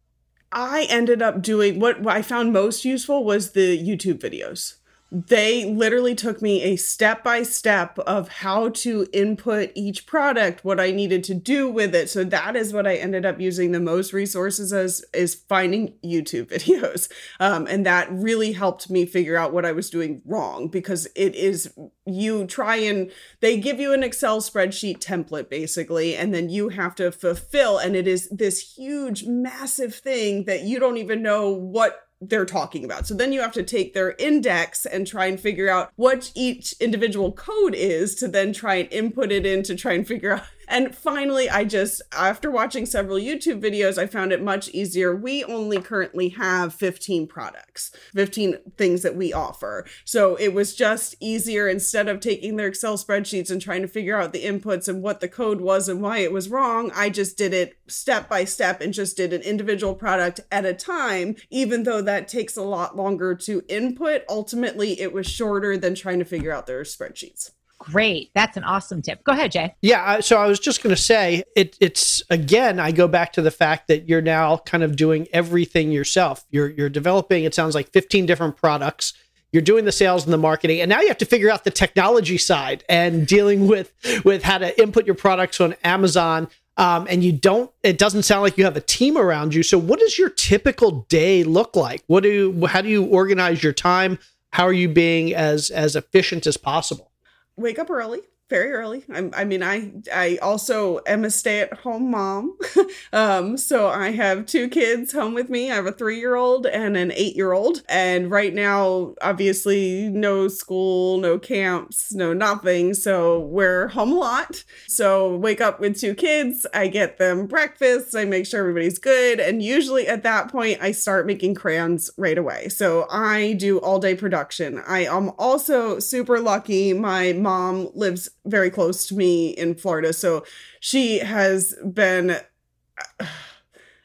[0.53, 4.75] I ended up doing what i found most useful was the youtube videos
[5.15, 10.81] they literally took me a step by step of how to input each product, what
[10.81, 12.11] I needed to do with it.
[12.11, 16.47] So that is what I ended up using the most resources as is finding YouTube
[16.51, 17.09] videos.
[17.39, 21.37] Um, and that really helped me figure out what I was doing wrong because it
[21.37, 21.73] is
[22.07, 26.97] you try and they give you an Excel spreadsheet template basically, and then you have
[26.97, 27.79] to fulfill.
[27.79, 32.85] And it is this huge, massive thing that you don't even know what they're talking
[32.85, 33.07] about.
[33.07, 36.73] So then you have to take their index and try and figure out what each
[36.81, 40.45] individual code is to then try and input it in to try and figure out
[40.69, 45.15] and finally, I just, after watching several YouTube videos, I found it much easier.
[45.15, 49.87] We only currently have 15 products, 15 things that we offer.
[50.05, 54.21] So it was just easier instead of taking their Excel spreadsheets and trying to figure
[54.21, 56.91] out the inputs and what the code was and why it was wrong.
[56.95, 60.75] I just did it step by step and just did an individual product at a
[60.75, 64.23] time, even though that takes a lot longer to input.
[64.29, 67.51] Ultimately, it was shorter than trying to figure out their spreadsheets.
[67.85, 68.31] Great.
[68.35, 69.23] That's an awesome tip.
[69.25, 69.75] Go ahead, Jay.
[69.83, 70.21] Yeah.
[70.21, 73.51] So I was just going to say it, it's again, I go back to the
[73.51, 76.47] fact that you're now kind of doing everything yourself.
[76.51, 79.13] You're, you're developing, it sounds like 15 different products.
[79.53, 81.71] You're doing the sales and the marketing, and now you have to figure out the
[81.71, 83.93] technology side and dealing with
[84.25, 86.49] with how to input your products on Amazon.
[86.77, 89.79] Um, and you don't it doesn't sound like you have a team around you so
[89.79, 93.73] what does your typical day look like what do you, how do you organize your
[93.73, 94.19] time
[94.53, 97.13] how are you being as as efficient as possible
[97.57, 98.21] wake up early
[98.51, 99.05] very early.
[99.13, 102.57] I'm, I mean, I I also am a stay at home mom,
[103.13, 105.71] um, so I have two kids home with me.
[105.71, 110.09] I have a three year old and an eight year old, and right now, obviously,
[110.11, 112.93] no school, no camps, no nothing.
[112.95, 114.65] So we're home a lot.
[114.89, 116.67] So wake up with two kids.
[116.75, 118.15] I get them breakfast.
[118.15, 122.37] I make sure everybody's good, and usually at that point, I start making crayons right
[122.37, 122.69] away.
[122.69, 124.83] So I do all day production.
[124.87, 126.93] I am also super lucky.
[126.93, 130.13] My mom lives very close to me in Florida.
[130.13, 130.45] So
[130.81, 132.39] she has been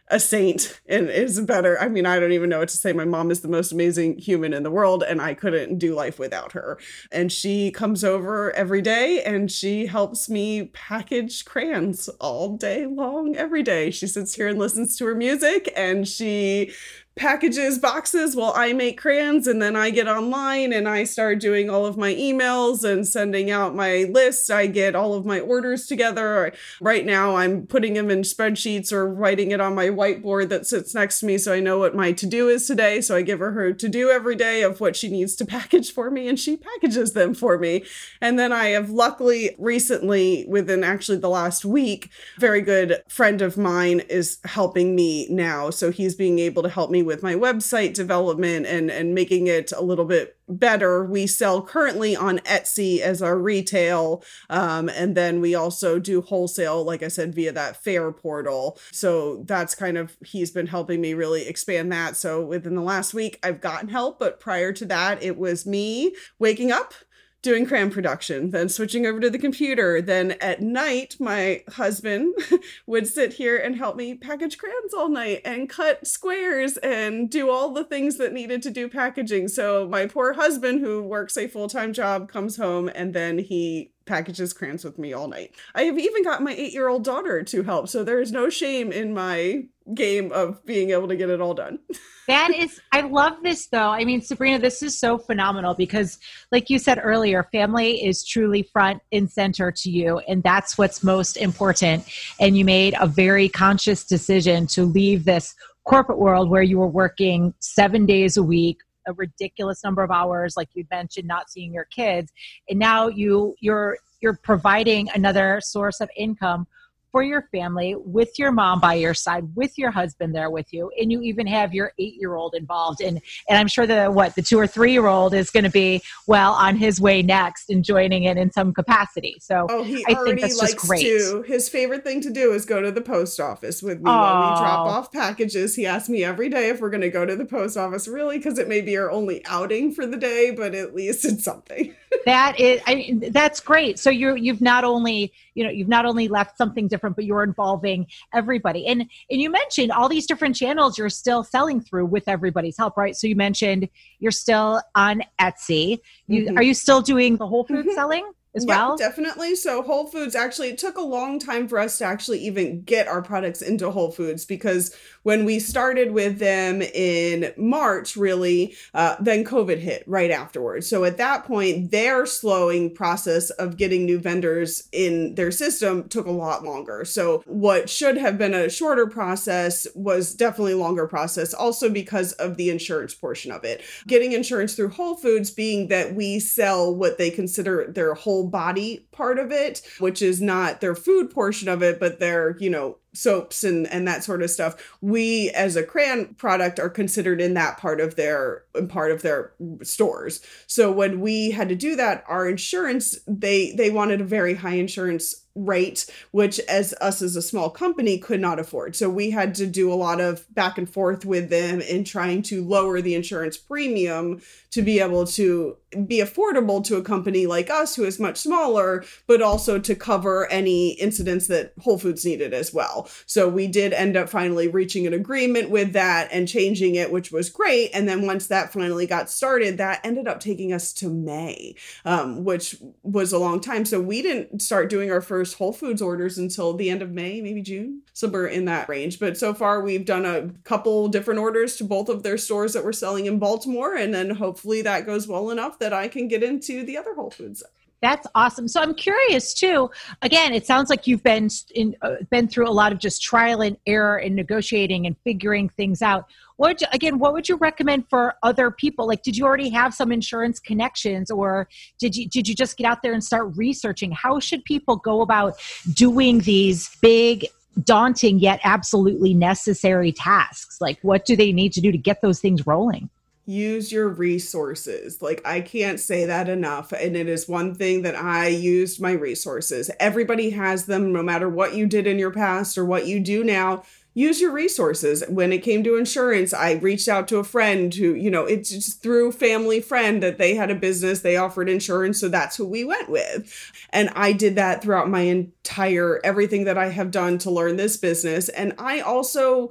[0.10, 1.80] a saint and is better.
[1.80, 2.94] I mean, I don't even know what to say.
[2.94, 6.18] My mom is the most amazing human in the world, and I couldn't do life
[6.18, 6.80] without her.
[7.12, 13.36] And she comes over every day and she helps me package crayons all day long,
[13.36, 13.92] every day.
[13.92, 16.72] She sits here and listens to her music and she
[17.20, 21.70] packages boxes while I make crayons and then I get online and I start doing
[21.70, 24.50] all of my emails and sending out my list.
[24.50, 26.54] I get all of my orders together.
[26.80, 30.96] Right now I'm putting them in spreadsheets or writing it on my whiteboard that sits
[30.96, 33.02] next to me so I know what my to-do is today.
[33.02, 36.10] So I give her her to-do every day of what she needs to package for
[36.10, 37.84] me and she packages them for me.
[38.22, 43.58] And then I have luckily recently within actually the last week, very good friend of
[43.58, 45.70] mine is helping me now.
[45.70, 49.72] So he's being able to help me with my website development and and making it
[49.72, 51.03] a little bit better.
[51.03, 56.84] We sell currently on Etsy as our retail, um, and then we also do wholesale,
[56.84, 58.78] like I said, via that Faire portal.
[58.91, 62.16] So that's kind of he's been helping me really expand that.
[62.16, 66.14] So within the last week, I've gotten help, but prior to that, it was me
[66.38, 66.93] waking up
[67.42, 70.02] doing cram production, then switching over to the computer.
[70.02, 72.36] Then at night, my husband
[72.86, 77.50] would sit here and help me package crayons all night and cut squares and do
[77.50, 79.48] all the things that needed to do packaging.
[79.48, 83.92] So my poor husband, who works a full time job, comes home and then he
[84.06, 85.56] packages crayons with me all night.
[85.76, 87.88] I have even got my eight year old daughter to help.
[87.88, 91.54] So there is no shame in my game of being able to get it all
[91.54, 91.80] done.
[92.28, 93.90] that is, I love this though.
[93.90, 96.20] I mean, Sabrina, this is so phenomenal because,
[96.52, 101.04] like you said earlier, family is truly front and center to you, and that's what's
[101.04, 102.06] most important.
[102.40, 106.88] And you made a very conscious decision to leave this corporate world where you were
[106.88, 108.78] working seven days a week
[109.08, 112.32] a ridiculous number of hours like you mentioned not seeing your kids
[112.70, 116.68] and now you you're you're providing another source of income
[117.12, 120.91] for your family with your mom by your side with your husband there with you
[120.99, 123.01] and you even have your eight year old involved.
[123.01, 125.70] And and i'm sure that what the two or three year old is going to
[125.70, 129.38] be well on his way next and joining it in some capacity.
[129.39, 131.01] So oh, he i think that's just great.
[131.01, 134.10] to, his favorite thing to do is go to the post office with me.
[134.10, 134.41] Oh.
[134.41, 137.26] when we drop off packages he asks me every day if we're going to go
[137.26, 140.51] to the post office really because it may be our only outing for the day
[140.51, 141.95] but at least it's something
[142.26, 143.99] that is I that's great.
[143.99, 147.43] So you're you've not only you know you've not only left something different but you're
[147.43, 148.88] involving everybody.
[148.88, 152.97] And and you mentioned all these different channels you're still selling through with everybody's help
[152.97, 153.16] right?
[153.16, 153.89] So you mentioned
[154.20, 155.99] you're still on etsy.
[156.28, 156.57] You mm-hmm.
[156.57, 157.95] are you still doing the whole food mm-hmm.
[157.95, 158.97] selling as yeah, well?
[158.97, 159.56] Definitely.
[159.56, 163.08] So Whole Foods actually it took a long time for us to actually even get
[163.08, 169.16] our products into Whole Foods because when we started with them in March, really, uh,
[169.20, 170.88] then COVID hit right afterwards.
[170.88, 176.26] So at that point, their slowing process of getting new vendors in their system took
[176.26, 177.06] a lot longer.
[177.06, 182.34] So what should have been a shorter process was definitely a longer process, also because
[182.34, 183.84] of the insurance portion of it.
[184.08, 189.08] Getting insurance through Whole Foods being that we sell what they consider their whole body
[189.12, 192.98] part of it, which is not their food portion of it, but their, you know,
[193.14, 197.55] soaps and and that sort of stuff we as a crayon product are considered in
[197.55, 199.51] that part of their part of their
[199.82, 200.41] stores.
[200.68, 204.76] So when we had to do that our insurance they they wanted a very high
[204.76, 208.95] insurance rate which as us as a small company could not afford.
[208.95, 212.43] So we had to do a lot of back and forth with them in trying
[212.43, 214.41] to lower the insurance premium
[214.72, 219.03] to be able to be affordable to a company like us who is much smaller
[219.26, 223.93] but also to cover any incidents that whole foods needed as well so we did
[223.93, 228.08] end up finally reaching an agreement with that and changing it which was great and
[228.08, 231.76] then once that finally got started that ended up taking us to may
[232.06, 236.02] um, which was a long time so we didn't start doing our first Whole Foods
[236.02, 238.02] orders until the end of May, maybe June.
[238.14, 239.20] So we're in that range.
[239.20, 242.84] But so far, we've done a couple different orders to both of their stores that
[242.84, 243.95] we're selling in Baltimore.
[243.95, 247.32] And then hopefully that goes well enough that I can get into the other Whole
[247.32, 247.64] Foods.
[248.02, 248.68] That's awesome.
[248.68, 249.89] So I'm curious too.
[250.22, 253.62] Again, it sounds like you've been in, uh, been through a lot of just trial
[253.62, 256.26] and error and negotiating and figuring things out.
[256.56, 257.20] What you, again?
[257.20, 259.08] What would you recommend for other people?
[259.08, 261.68] Like, did you already have some insurance connections, or
[262.00, 264.12] did you did you just get out there and start researching?
[264.12, 265.56] How should people go about
[265.93, 267.47] doing these big
[267.84, 272.41] daunting yet absolutely necessary tasks like what do they need to do to get those
[272.41, 273.10] things rolling
[273.50, 275.24] use your resources.
[275.24, 276.91] Like, I can't say that enough.
[276.91, 279.89] And it is one thing that I used my resources.
[280.00, 283.43] Everybody has them, no matter what you did in your past or what you do
[283.43, 283.84] now.
[284.14, 285.24] Use your resources.
[285.30, 288.70] When it came to insurance, I reached out to a friend who, you know, it's
[288.70, 292.20] just through family friend that they had a business, they offered insurance.
[292.20, 293.72] So that's who we went with.
[293.91, 297.97] And I did that throughout my entire everything that I have done to learn this
[297.97, 298.50] business.
[298.50, 299.70] And I also,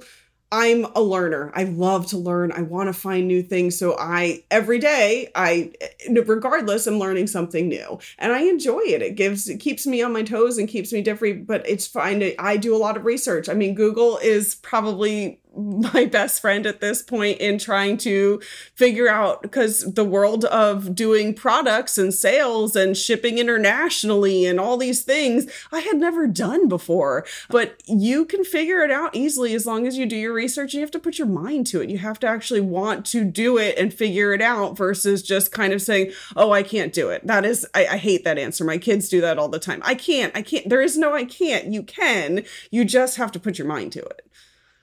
[0.51, 1.51] I'm a learner.
[1.53, 2.51] I love to learn.
[2.51, 3.77] I want to find new things.
[3.77, 5.71] So I every day I
[6.09, 7.99] regardless I'm learning something new.
[8.17, 9.01] And I enjoy it.
[9.01, 12.31] It gives it keeps me on my toes and keeps me different, but it's fine.
[12.39, 13.47] I do a lot of research.
[13.47, 18.41] I mean, Google is probably my best friend at this point in trying to
[18.75, 24.77] figure out because the world of doing products and sales and shipping internationally and all
[24.77, 27.25] these things I had never done before.
[27.49, 30.73] But you can figure it out easily as long as you do your research.
[30.73, 31.89] You have to put your mind to it.
[31.89, 35.73] You have to actually want to do it and figure it out versus just kind
[35.73, 37.25] of saying, oh, I can't do it.
[37.25, 38.63] That is, I, I hate that answer.
[38.63, 39.81] My kids do that all the time.
[39.83, 40.69] I can't, I can't.
[40.69, 41.73] There is no I can't.
[41.73, 42.43] You can.
[42.71, 44.29] You just have to put your mind to it.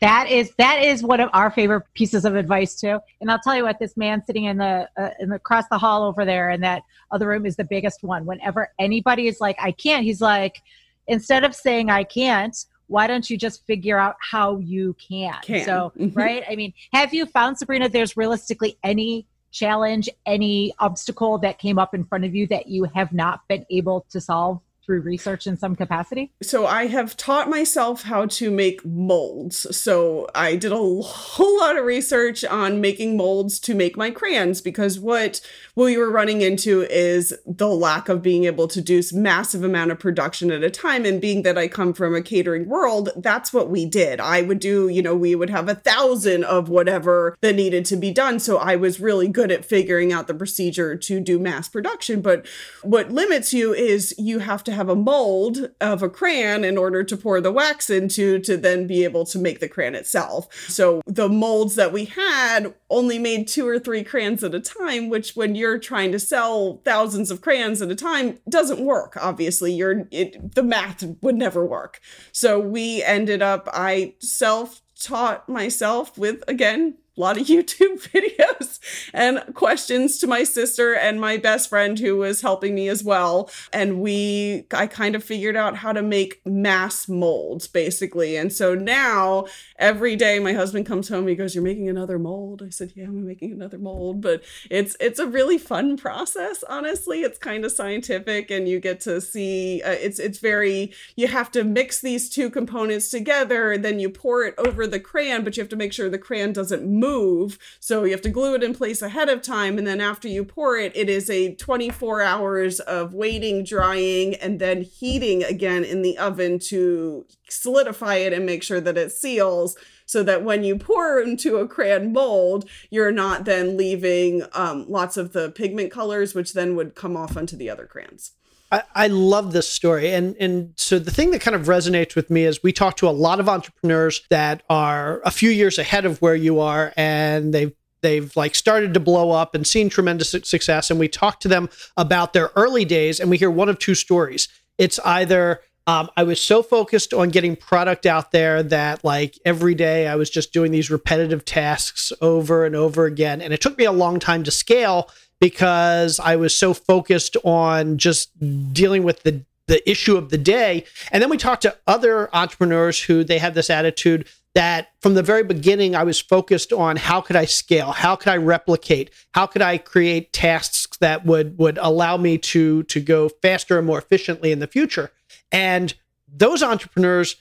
[0.01, 2.99] That is that is one of our favorite pieces of advice too.
[3.21, 5.79] And I'll tell you what, this man sitting in the uh, in the, across the
[5.79, 8.27] hall over there in that other room is the biggest one.
[8.27, 10.61] Whenever anybody is like, "I can't," he's like,
[11.07, 12.57] instead of saying "I can't,"
[12.89, 15.35] why don't you just figure out how you can?
[15.43, 15.65] can.
[15.65, 16.17] So, mm-hmm.
[16.17, 16.45] right?
[16.49, 17.89] I mean, have you found Sabrina?
[17.89, 22.85] There's realistically any challenge, any obstacle that came up in front of you that you
[22.85, 26.33] have not been able to solve through research in some capacity?
[26.43, 29.77] So I have taught myself how to make molds.
[29.77, 34.61] So I did a whole lot of research on making molds to make my crayons
[34.61, 35.41] because what
[35.75, 39.99] we were running into is the lack of being able to do massive amount of
[39.99, 43.69] production at a time and being that I come from a catering world, that's what
[43.69, 44.21] we did.
[44.21, 47.97] I would do, you know, we would have a thousand of whatever that needed to
[47.97, 48.39] be done.
[48.39, 52.47] So I was really good at figuring out the procedure to do mass production, but
[52.83, 57.03] what limits you is you have to have a mold of a crayon in order
[57.03, 60.53] to pour the wax into to then be able to make the crayon itself.
[60.69, 65.09] So the molds that we had only made two or three crayons at a time,
[65.09, 69.17] which when you're trying to sell thousands of crayons at a time doesn't work.
[69.21, 72.01] Obviously, you're it, the math would never work.
[72.33, 78.76] So we ended up I self taught myself with again a lot of YouTube videos
[79.13, 83.51] and questions to my sister and my best friend who was helping me as well.
[83.73, 88.37] And we, I kind of figured out how to make mass molds basically.
[88.37, 89.47] And so now
[89.79, 92.63] every day my husband comes home, he goes, You're making another mold.
[92.65, 94.21] I said, Yeah, I'm making another mold.
[94.21, 97.23] But it's, it's a really fun process, honestly.
[97.23, 101.51] It's kind of scientific and you get to see, uh, it's, it's very, you have
[101.53, 103.77] to mix these two components together.
[103.79, 106.53] Then you pour it over the crayon, but you have to make sure the crayon
[106.53, 107.59] doesn't move move.
[107.81, 109.79] So you have to glue it in place ahead of time.
[109.79, 114.61] And then after you pour it, it is a 24 hours of waiting, drying, and
[114.61, 119.77] then heating again in the oven to solidify it and make sure that it seals
[120.07, 125.17] so that when you pour into a crayon mold, you're not then leaving um, lots
[125.17, 128.33] of the pigment colors, which then would come off onto the other crayons.
[128.71, 130.13] I, I love this story.
[130.13, 133.09] And and so the thing that kind of resonates with me is we talk to
[133.09, 137.55] a lot of entrepreneurs that are a few years ahead of where you are and
[137.55, 137.73] they've
[138.03, 141.69] they've like started to blow up and seen tremendous success and we talk to them
[141.97, 146.23] about their early days and we hear one of two stories it's either um, i
[146.23, 150.53] was so focused on getting product out there that like every day i was just
[150.53, 154.43] doing these repetitive tasks over and over again and it took me a long time
[154.43, 158.31] to scale because I was so focused on just
[158.73, 160.85] dealing with the the issue of the day.
[161.11, 165.23] And then we talked to other entrepreneurs who they have this attitude that from the
[165.23, 167.93] very beginning I was focused on how could I scale?
[167.93, 169.11] How could I replicate?
[169.33, 173.87] How could I create tasks that would would allow me to to go faster and
[173.87, 175.13] more efficiently in the future?
[175.53, 175.93] And
[176.27, 177.37] those entrepreneurs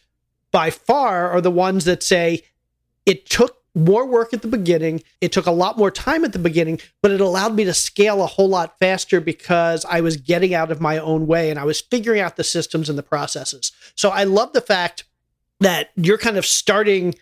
[0.52, 2.44] by far are the ones that say
[3.06, 5.02] it took more work at the beginning.
[5.22, 8.24] It took a lot more time at the beginning, but it allowed me to scale
[8.24, 11.64] a whole lot faster because I was getting out of my own way and I
[11.64, 13.72] was figuring out the systems and the processes.
[13.96, 15.06] So I love the fact
[15.60, 17.16] that you're kind of starting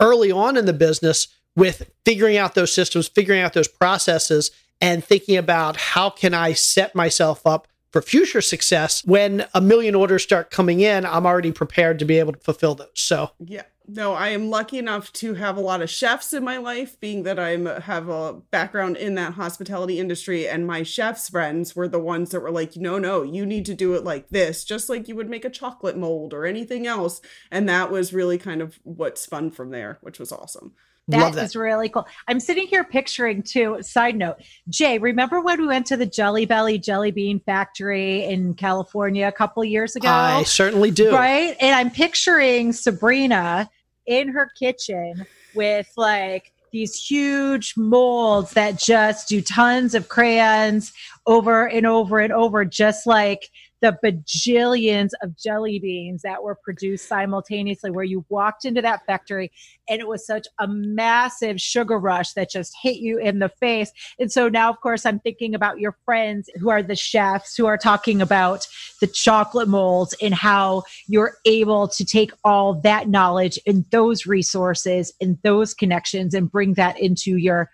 [0.00, 4.50] early on in the business with figuring out those systems, figuring out those processes,
[4.80, 9.04] and thinking about how can I set myself up for future success.
[9.04, 12.74] When a million orders start coming in, I'm already prepared to be able to fulfill
[12.74, 12.88] those.
[12.94, 13.62] So Yeah.
[13.92, 17.24] No, I am lucky enough to have a lot of chefs in my life, being
[17.24, 20.46] that I uh, have a background in that hospitality industry.
[20.46, 23.74] And my chefs' friends were the ones that were like, no, no, you need to
[23.74, 27.20] do it like this, just like you would make a chocolate mold or anything else.
[27.50, 30.72] And that was really kind of what spun from there, which was awesome.
[31.08, 31.44] That that.
[31.44, 32.06] is really cool.
[32.28, 33.78] I'm sitting here picturing too.
[33.80, 34.36] Side note,
[34.68, 39.32] Jay, remember when we went to the Jelly Belly Jelly Bean Factory in California a
[39.32, 40.08] couple years ago?
[40.08, 41.12] I certainly do.
[41.12, 41.56] Right.
[41.60, 43.68] And I'm picturing Sabrina
[44.10, 50.92] in her kitchen with like these huge molds that just do tons of crayons
[51.26, 53.48] over and over and over, just like
[53.80, 59.50] the bajillions of jelly beans that were produced simultaneously, where you walked into that factory
[59.88, 63.92] and it was such a massive sugar rush that just hit you in the face.
[64.18, 67.66] And so now, of course, I'm thinking about your friends who are the chefs who
[67.66, 68.66] are talking about
[69.00, 75.12] the chocolate molds and how you're able to take all that knowledge and those resources
[75.20, 77.70] and those connections and bring that into your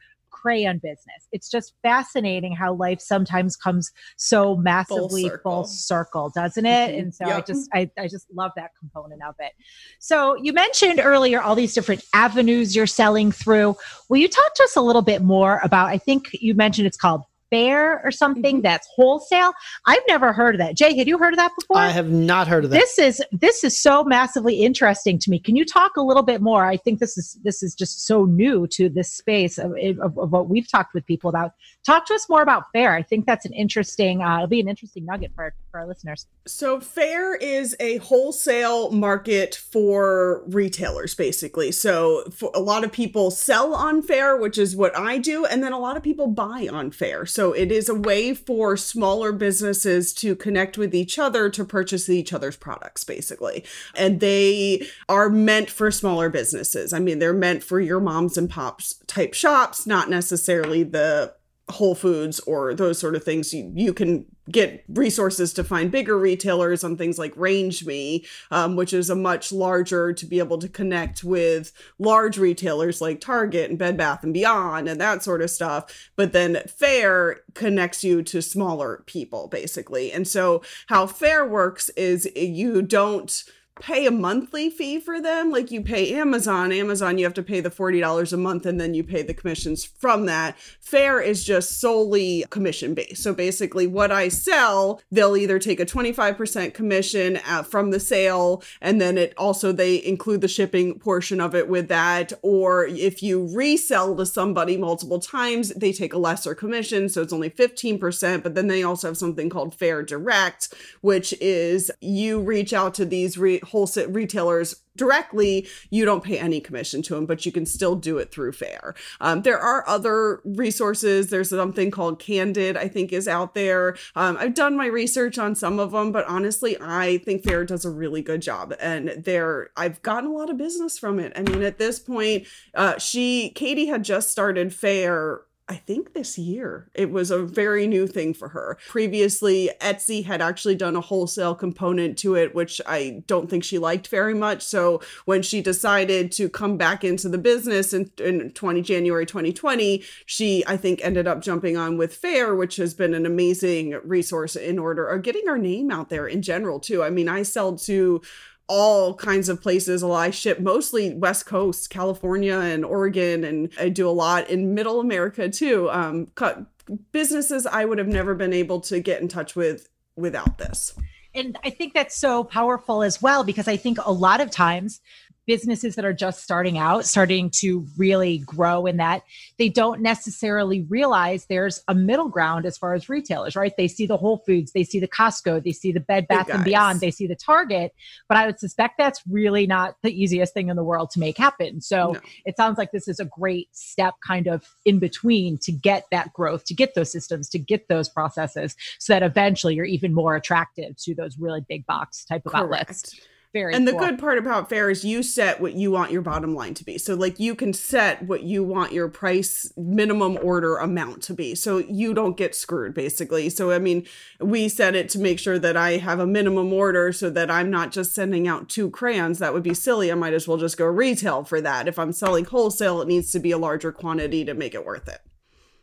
[0.47, 1.27] crayon business.
[1.33, 5.65] It's just fascinating how life sometimes comes so massively full circle.
[5.65, 6.95] circle, doesn't it?
[6.95, 6.99] Mhm.
[7.01, 9.53] And so I just I, I just love that component of it.
[9.99, 13.75] So you mentioned earlier all these different avenues you're selling through.
[14.09, 16.97] Will you talk to us a little bit more about I think you mentioned it's
[16.97, 18.63] called Faire or something Mhm.
[18.63, 19.53] that's wholesale.
[19.87, 20.77] I've never heard of that.
[20.77, 21.77] Jay, had you heard of that before?
[21.79, 22.81] I have not heard of that.
[22.81, 26.41] this is this is so massively interesting to me can you talk a little bit
[26.41, 30.19] more i think this is this is just so new to this space of, of,
[30.19, 31.53] of what we've talked with people about
[31.87, 34.69] talk to us more about Faire i think that's an interesting uh, it'll be an
[34.69, 41.73] interesting nugget for, for our listeners So, Faire is a wholesale market for retailers, basically.
[41.73, 45.63] So, for a lot of people sell on Faire, which is what I do, and
[45.63, 47.27] then a lot of people buy on Faire.
[47.27, 52.09] So, it is a way for smaller businesses to connect with each other to purchase
[52.09, 53.65] each other's products, basically.
[53.97, 56.93] And they are meant for smaller businesses.
[56.93, 61.35] I mean, they're meant for your moms and pops type shops, not necessarily the
[61.69, 63.53] Whole Foods or those sort of things.
[63.53, 68.93] You, you can get resources to find bigger retailers on things like RangeMe, um, which
[68.93, 73.79] is a much larger to be able to connect with large retailers like Target and
[73.79, 76.11] Bed Bath and Beyond and that sort of stuff.
[76.15, 80.13] But then Faire connects you to smaller people basically.
[80.13, 83.43] And so how Faire works is you don't
[83.81, 86.73] pay a monthly fee for them like you pay Amazon.
[86.73, 89.85] Amazon, you have to pay the $40 a month and then you pay the commissions
[89.85, 90.59] from that.
[90.81, 93.23] Faire is just solely commission based.
[93.23, 98.63] So basically, what I sell, they'll either take a 25% commission uh, from the sale
[98.81, 102.33] and then it also they include the shipping portion of it with that.
[102.43, 107.09] Or if you resell to somebody multiple times, they take a lesser commission.
[107.11, 108.43] So it's only 15%.
[108.43, 110.73] But then they also have something called Faire Direct,
[111.03, 116.61] which is you reach out to these re- wholesale retailers directly, you don't pay any
[116.61, 118.95] commission to them, but you can still do it through Faire.
[119.21, 121.29] Um, there are other resources.
[121.29, 123.97] There's something called Candid, I think, is out there.
[124.15, 127.85] Um, I've done my research on some of them, but honestly, I think Faire does
[127.85, 131.33] a really good job, and there I've gotten a lot of business from it.
[131.37, 136.39] I mean, at this point, uh, she Katie had just started Faire I think this
[136.39, 136.89] year.
[136.95, 138.79] It was a very new thing for her.
[138.87, 143.79] Previously, Etsy had actually done a wholesale component to it, which I don't think she
[143.79, 144.63] liked very much.
[144.63, 150.05] So when she decided to come back into the business in, in 20 January 2020,
[150.25, 154.55] she I think ended up jumping on with Faire, which has been an amazing resource
[154.55, 157.03] in order of getting our name out there in general too.
[157.03, 158.23] I mean, I sell to
[158.69, 160.03] all kinds of places.
[160.03, 165.01] I ship mostly West Coast, California, and Oregon, and I do a lot in Middle
[165.01, 165.91] America too.
[165.91, 166.65] Um, cut
[167.13, 170.95] businesses I would have never been able to get in touch with without this.
[171.35, 175.01] and i think that's so powerful as well because i think a lot of times
[175.47, 179.23] businesses that are just starting out starting to really grow in that
[179.59, 184.07] they don't necessarily realize there's a middle ground as far as retailers right they see
[184.07, 187.11] the whole foods they see the costco they see the bed bath and beyond they
[187.11, 187.95] see the target
[188.29, 191.39] but i would suspect that's really not the easiest thing in the world to make
[191.39, 192.21] happen so No.
[192.45, 196.33] it sounds like this is a great step kind of in between to get that
[196.33, 200.35] growth to get those systems to get those processes so that eventually you're even more
[200.35, 203.29] attractive to those really big box type of outlets Correct.
[203.57, 204.01] Very and the cool.
[204.01, 206.99] good part about Faire is you set what you want your bottom line to be.
[206.99, 211.55] So like you can set what you want your price minimum order amount to be.
[211.55, 213.49] So you don't get screwed basically.
[213.49, 214.05] So i mean
[214.41, 217.71] we set it to make sure that i have a minimum order so that i'm
[217.71, 219.39] not just sending out two crayons.
[219.39, 220.13] That would be silly.
[220.13, 221.89] I might as well just go retail for that.
[221.89, 225.09] If i'm selling wholesale it needs to be a larger quantity to make it worth
[225.09, 225.23] it.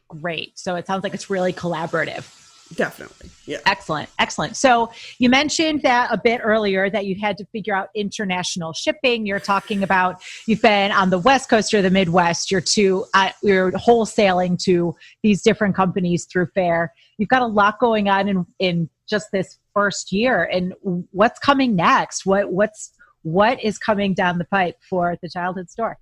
[0.09, 0.59] Great.
[0.59, 2.42] So it sounds like it's really collaborative
[2.75, 3.29] Definitely.
[3.45, 3.59] Yeah.
[3.65, 4.09] Excellent.
[4.19, 4.55] Excellent.
[4.55, 9.25] So you mentioned that a bit earlier that you had to figure out international shipping.
[9.25, 12.51] You're talking about you've been on the West Coast or the Midwest.
[12.51, 16.93] You're to uh, you're wholesaling to these different companies through Faire.
[17.17, 20.49] You've got a lot going on in in just this first year.
[20.51, 20.73] And
[21.11, 22.25] what's coming next?
[22.25, 22.91] What what's
[23.23, 25.97] what is coming down the pipe for the childhood store?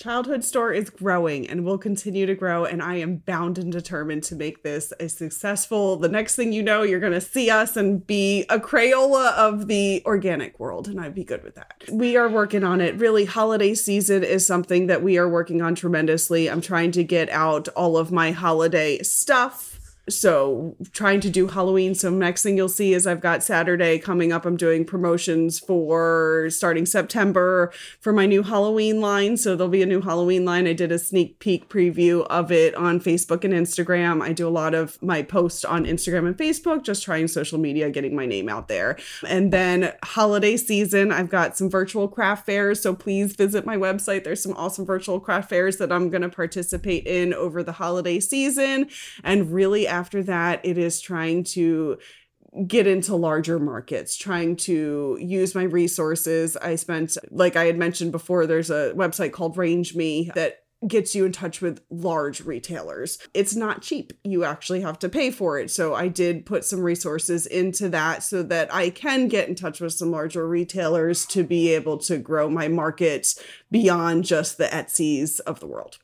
[0.00, 4.22] Childhood Store is growing and will continue to grow, and I am bound and determined
[4.24, 5.98] to make this a successful.
[5.98, 9.66] The next thing you know, you're going to see us and be a Crayola of
[9.66, 11.84] the organic world, and I'd be good with that.
[11.92, 12.96] We are working on it.
[12.96, 16.48] Really, holiday season is something that we are working on tremendously.
[16.48, 19.69] I'm trying to get out all of my holiday stuff
[20.10, 21.94] so trying to do halloween.
[21.94, 24.44] So next thing you'll see is i've got saturday coming up.
[24.44, 29.36] I'm doing promotions for starting september for my new halloween line.
[29.36, 30.66] So there'll be a new halloween line.
[30.66, 34.22] I did a sneak peek preview of it on facebook and instagram.
[34.22, 37.90] I do a lot of my posts on instagram and facebook just trying social media
[37.90, 38.98] getting my name out there.
[39.26, 42.82] And then holiday season i've got some virtual craft fairs.
[42.82, 44.24] So please visit my website.
[44.24, 48.20] There's some awesome virtual craft fairs that i'm going to participate in over the holiday
[48.20, 48.88] season.
[49.24, 51.98] And really after that, it is trying to
[52.66, 56.56] get into larger markets, trying to use my resources.
[56.56, 61.26] I spent, like I had mentioned before, there's a website called RangeMe that gets you
[61.26, 63.18] in touch with large retailers.
[63.34, 64.14] It's not cheap.
[64.24, 65.70] You actually have to pay for it.
[65.70, 69.78] So I did put some resources into that so that I can get in touch
[69.80, 73.34] with some larger retailers to be able to grow my market
[73.70, 75.98] beyond just the Etsy's of the world.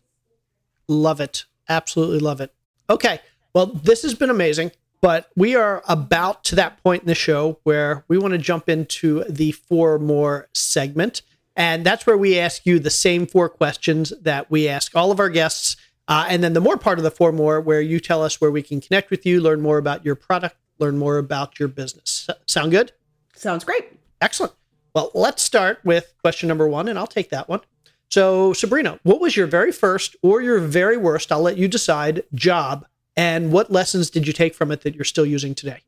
[0.87, 1.47] Love it.
[1.69, 2.53] Absolutely love it.
[2.89, 3.21] Okay.
[3.57, 7.59] Well, this has been amazing, but we are about to that point in the show
[7.63, 11.23] where we want to jump into the four more segment.
[11.57, 15.19] And that's where we ask you the same four questions that we ask all of
[15.19, 15.79] our guests.
[16.07, 18.51] Uh, and then the more part of the four more, where you tell us where
[18.51, 22.29] we can connect with you, learn more about your product, learn more about your business.
[22.45, 22.93] Sound good?
[23.35, 23.91] Sounds great.
[24.21, 24.53] Excellent.
[24.95, 27.63] Well, let's start with question number one, and I'll take that one.
[28.11, 32.23] So, Sabrina, what was your very first or your very worst, I'll let you decide,
[32.35, 32.87] job
[33.17, 35.81] and what lessons did you take from it that you're still using today?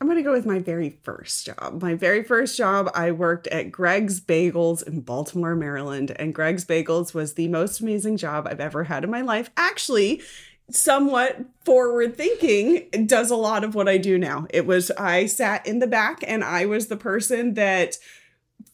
[0.00, 1.82] I'm going to go with my very first job.
[1.82, 6.12] My very first job, I worked at Greg's Bagels in Baltimore, Maryland.
[6.16, 9.50] And Greg's Bagels was the most amazing job I've ever had in my life.
[9.58, 10.22] Actually,
[10.70, 14.46] somewhat forward thinking does a lot of what I do now.
[14.48, 17.98] It was, I sat in the back and I was the person that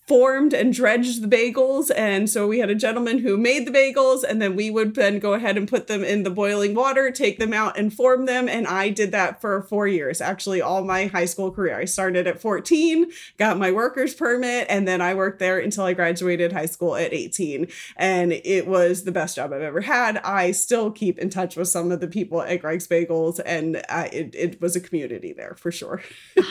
[0.06, 1.90] formed and dredged the bagels.
[1.96, 5.18] And so we had a gentleman who made the bagels, and then we would then
[5.18, 8.48] go ahead and put them in the boiling water, take them out, and form them.
[8.48, 11.76] And I did that for four years, actually, all my high school career.
[11.78, 15.92] I started at 14, got my worker's permit, and then I worked there until I
[15.92, 17.66] graduated high school at 18.
[17.96, 20.18] And it was the best job I've ever had.
[20.18, 23.76] I still keep in touch with some of the people at Greg's Bagels, and
[24.12, 26.00] it, it was a community there for sure.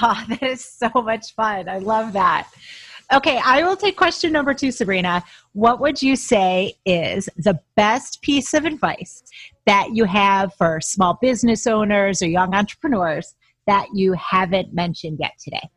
[0.02, 1.70] oh, that is so much fun.
[1.70, 2.50] I love that.
[3.14, 5.24] Okay, I will take question number two, Sabrina.
[5.54, 9.24] What would you say is the best piece of advice
[9.66, 13.36] that you have for small business owners or young entrepreneurs
[13.68, 15.70] that you haven't mentioned yet today?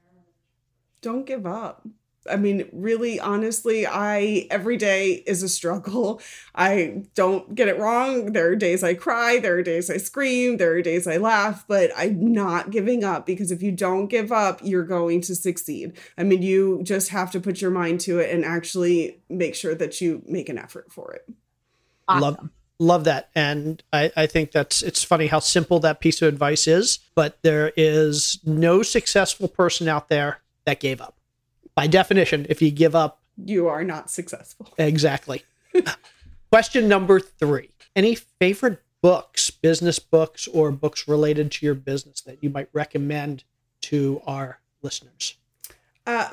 [1.02, 1.86] Don't give up.
[2.30, 6.20] I mean, really, honestly, I every day is a struggle.
[6.54, 8.32] I don't get it wrong.
[8.32, 11.64] There are days I cry, there are days I scream, there are days I laugh,
[11.68, 15.96] but I'm not giving up because if you don't give up, you're going to succeed.
[16.16, 19.74] I mean, you just have to put your mind to it and actually make sure
[19.74, 21.28] that you make an effort for it.
[22.08, 22.22] Awesome.
[22.22, 22.50] Love
[22.80, 26.68] love that and I, I think that's it's funny how simple that piece of advice
[26.68, 31.17] is but there is no successful person out there that gave up
[31.78, 34.68] by definition, if you give up, you are not successful.
[34.78, 35.44] Exactly.
[36.50, 42.42] Question number three Any favorite books, business books, or books related to your business that
[42.42, 43.44] you might recommend
[43.82, 45.36] to our listeners?
[46.04, 46.30] Uh,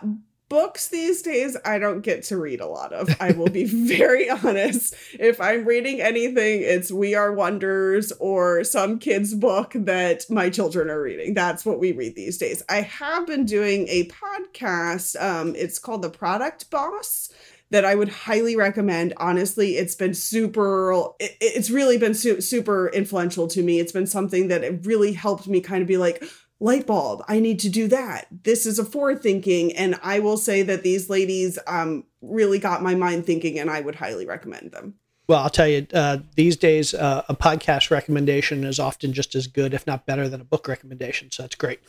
[0.49, 3.09] books these days I don't get to read a lot of.
[3.19, 3.63] I will be
[3.97, 4.95] very honest.
[5.19, 10.89] If I'm reading anything, it's We Are Wonders or some kid's book that my children
[10.89, 11.33] are reading.
[11.33, 12.63] That's what we read these days.
[12.69, 15.21] I have been doing a podcast.
[15.21, 17.31] Um, it's called The Product Boss
[17.71, 19.13] that I would highly recommend.
[19.17, 23.79] Honestly, it's been super, it, it's really been su- super influential to me.
[23.79, 26.23] It's been something that it really helped me kind of be like,
[26.59, 28.27] light bulb i need to do that.
[28.43, 32.81] This is a forward thinking and i will say that these ladies um, really got
[32.81, 34.95] my mind thinking and i would highly recommend them.
[35.27, 39.47] Well i'll tell you uh, these days uh, a podcast recommendation is often just as
[39.47, 41.79] good if not better than a book recommendation so that's great.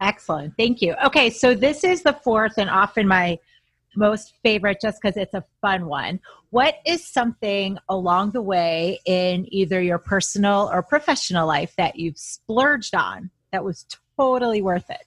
[0.00, 0.54] Excellent.
[0.58, 0.94] Thank you.
[1.04, 3.38] Okay so this is the fourth and often my
[3.96, 6.20] most favorite just because it's a fun one.
[6.50, 12.18] What is something along the way in either your personal or professional life that you've
[12.18, 13.86] splurged on that was
[14.16, 15.06] totally worth it?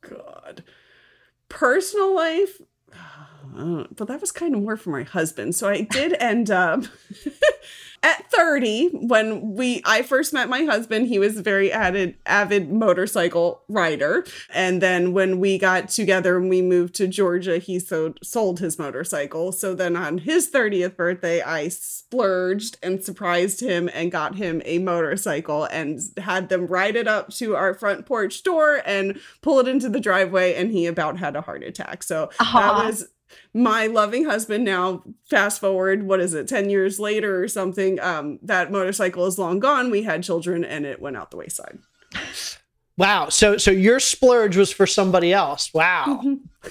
[0.00, 0.64] God.
[1.48, 2.60] Personal life,
[3.54, 5.54] but that was kind of more for my husband.
[5.54, 6.84] So I did end up
[8.02, 12.72] at 30 when we I first met my husband, he was a very avid avid
[12.72, 14.26] motorcycle rider.
[14.52, 18.78] And then when we got together and we moved to Georgia, he sold sold his
[18.78, 19.52] motorcycle.
[19.52, 24.78] So then on his 30th birthday, I splurged and surprised him and got him a
[24.78, 29.68] motorcycle and had them ride it up to our front porch door and pull it
[29.68, 32.02] into the driveway and he about had a heart attack.
[32.02, 33.08] So that was
[33.54, 38.38] my loving husband now fast forward what is it 10 years later or something um
[38.42, 41.78] that motorcycle is long gone we had children and it went out the wayside
[42.98, 43.30] Wow.
[43.30, 45.72] So so your splurge was for somebody else.
[45.72, 46.20] Wow.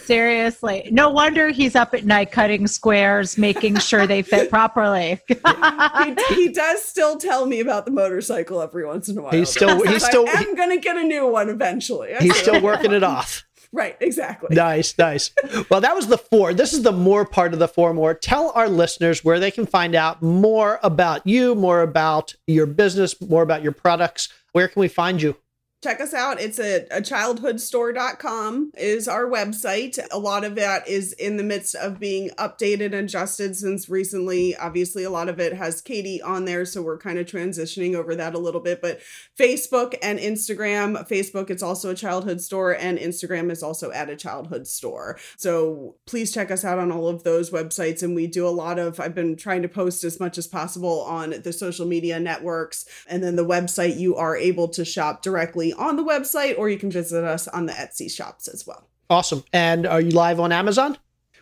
[0.04, 0.88] Seriously.
[0.92, 5.20] No wonder he's up at night cutting squares, making sure they fit properly.
[5.28, 9.50] he, he does still tell me about the motorcycle every once in a while He's
[9.50, 12.92] still- he's still- i am gonna get a new one eventually I He's still working
[12.94, 13.44] it off.
[13.72, 15.32] Right exactly Nice, nice.
[15.70, 16.54] Well, that was the four.
[16.54, 18.14] This is the more part of the four more.
[18.14, 23.20] Tell our listeners where they can find out more about you, more about your business,
[23.22, 24.30] more about your products.
[24.52, 25.38] Where can we find you?
[25.82, 26.40] Check us out.
[26.40, 30.00] It's a, a childhoodstore.com is our website.
[30.12, 34.56] A lot of that is in the midst of being updated and adjusted since recently.
[34.56, 38.16] Obviously a lot of it has katie on there so we're kind of transitioning over
[38.16, 39.00] that a little bit but
[39.40, 44.16] facebook and instagram facebook it's also a childhood store and instagram is also at a
[44.16, 45.18] childhood store.
[45.38, 48.78] So please check us out on all of those websites and we do a lot
[48.78, 52.86] of i've been trying to post as much as possible on the social media networks
[53.08, 56.78] and then the website you are able to shop directly on the website or you
[56.78, 59.44] can visit us on the etsy shops as well Awesome.
[59.52, 60.98] And are you live on Amazon?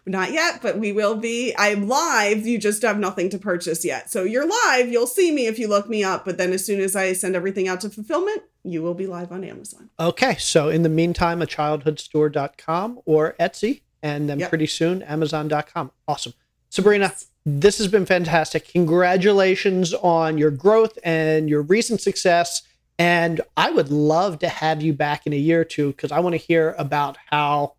[0.05, 4.09] not yet but we will be i'm live you just have nothing to purchase yet
[4.09, 6.80] so you're live you'll see me if you look me up but then as soon
[6.80, 10.36] as i send everything out to fulfillment you will be live on amazon Okay.
[10.39, 14.49] So in the meantime, a childhoodstore.com or Etsy, and then Yep.
[14.49, 15.91] pretty soon, Amazon.com.
[16.07, 16.34] Awesome.
[16.69, 17.13] Sabrina,
[17.45, 18.67] this has been fantastic.
[18.69, 22.61] Congratulations on your growth and your recent success.
[23.00, 26.20] And I would love to have you back in a year or two because I
[26.20, 27.76] want to hear about how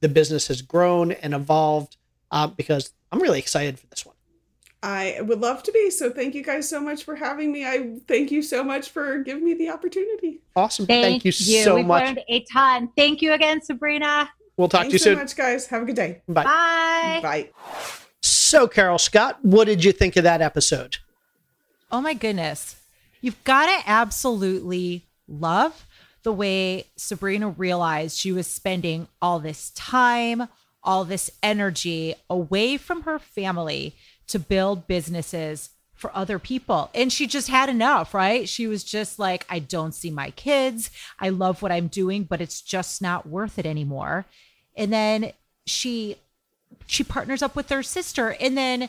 [0.00, 1.96] the business has grown and evolved
[2.32, 4.16] uh, because I'm really excited for this one.
[4.82, 5.90] I would love to be.
[5.90, 7.64] So thank you guys so much for having me.
[7.64, 10.40] I thank you so much for giving me the opportunity.
[10.54, 10.86] Awesome.
[10.86, 11.62] Thank, you, you.
[11.62, 12.04] so We've much.
[12.04, 12.90] learned a ton.
[12.96, 14.28] Thank you again, Sabrina.
[14.56, 15.18] We'll talk Thanks to you so soon.
[15.18, 15.66] much, guys.
[15.68, 16.22] Have a good day.
[16.28, 16.44] Bye.
[16.44, 17.20] Bye.
[17.22, 17.50] Bye.
[18.22, 20.98] So, Carol Scott, what did you think of that episode?
[21.90, 22.75] Oh my goodness.
[23.26, 25.84] You've got to absolutely love
[26.22, 30.46] the way Sabrina realized she was spending all this time,
[30.84, 33.96] all this energy away from her family
[34.28, 36.88] to build businesses for other people.
[36.94, 38.48] And she just had enough, right?
[38.48, 40.92] She was just like, I don't see my kids.
[41.18, 44.24] I love what I'm doing, but it's just not worth it anymore.
[44.76, 45.32] And then
[45.66, 46.14] she
[46.86, 48.88] she partners up with her sister and then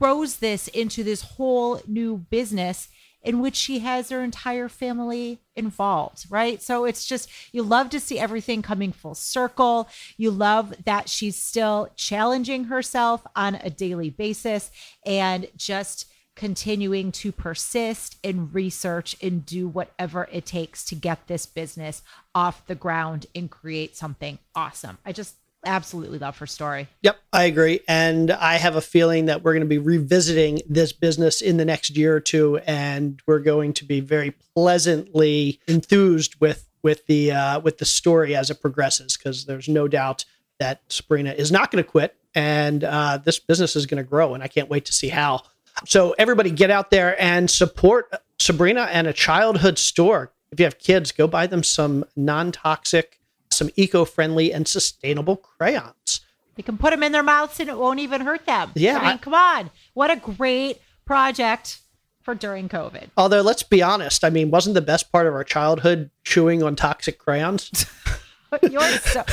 [0.00, 2.88] grows this into this whole new business
[3.22, 6.62] in which she has her entire family involved, right?
[6.62, 9.88] So it's just, you love to see everything coming full circle.
[10.16, 14.70] You love that she's still challenging herself on a daily basis
[15.04, 16.06] and just
[16.36, 22.00] continuing to persist and research and do whatever it takes to get this business
[22.32, 24.98] off the ground and create something awesome.
[25.04, 25.34] I just
[25.64, 26.88] absolutely love her story.
[27.02, 27.80] Yep, I agree.
[27.88, 31.64] And I have a feeling that we're going to be revisiting this business in the
[31.64, 37.32] next year or two, and we're going to be very pleasantly enthused with with the
[37.32, 40.24] uh, with the story as it progresses, because there's no doubt
[40.60, 44.34] that Sabrina is not going to quit, and uh, this business is going to grow,
[44.34, 45.42] and I can't wait to see how.
[45.86, 50.32] So everybody, get out there and support Sabrina and a childhood store.
[50.50, 53.17] If you have kids, go buy them some non-toxic,
[53.58, 56.20] some eco-friendly, and sustainable crayons.
[56.54, 58.72] They can put them in their mouths and it won't even hurt them.
[58.74, 59.70] Yeah, I mean, come on.
[59.94, 61.80] What a great project
[62.22, 63.08] for during COVID.
[63.16, 66.74] Although, let's be honest, I mean, wasn't the best part of our childhood chewing on
[66.76, 67.86] toxic crayons?
[68.70, 69.24] You're so,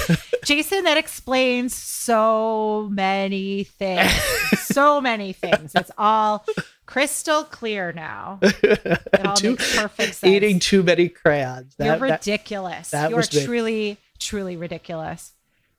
[0.44, 4.12] Jason, that explains so many things.
[4.60, 5.72] so many things.
[5.74, 6.46] It's all
[6.86, 8.40] crystal clear now.
[8.42, 10.32] It all Too- makes perfect sense.
[10.34, 11.76] Eating too many crayons.
[11.80, 12.90] You're That- that- ridiculous.
[12.92, 13.46] that You're was me.
[13.46, 15.34] truly, truly ridiculous.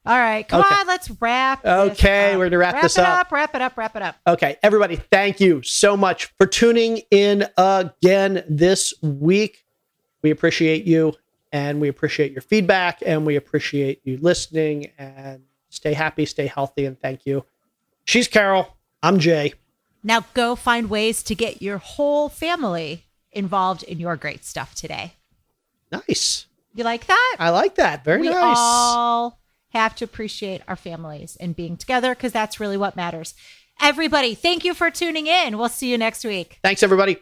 [0.07, 0.75] All right, come Okay.
[0.75, 1.63] on, let's wrap.
[1.65, 3.23] this Okay, we're gonna wrap this it up.
[3.23, 3.33] up.
[3.33, 3.77] Wrap it up.
[3.77, 4.15] Wrap it up.
[4.27, 9.65] Okay, everybody, thank you so much for tuning in again this week.
[10.23, 11.15] We appreciate you
[11.53, 16.87] and we appreciate your feedback and we appreciate you listening and stay happy, stay healthy,
[16.87, 17.45] and thank you.
[18.05, 18.77] She's Carol.
[19.03, 19.55] I'm Jay.
[20.05, 25.15] Now go find ways to get your whole family involved in your great stuff today.
[25.91, 26.46] Nice.
[26.77, 27.37] You like that?
[27.39, 28.05] I like that.
[28.05, 28.35] Very nice.
[28.35, 28.57] we nice.
[28.59, 33.35] all have to appreciate our families and being together because that's really what matters.
[33.81, 35.57] Everybody, thank you for tuning in.
[35.57, 36.59] We'll see you next week.
[36.63, 37.17] Thanks, everybody.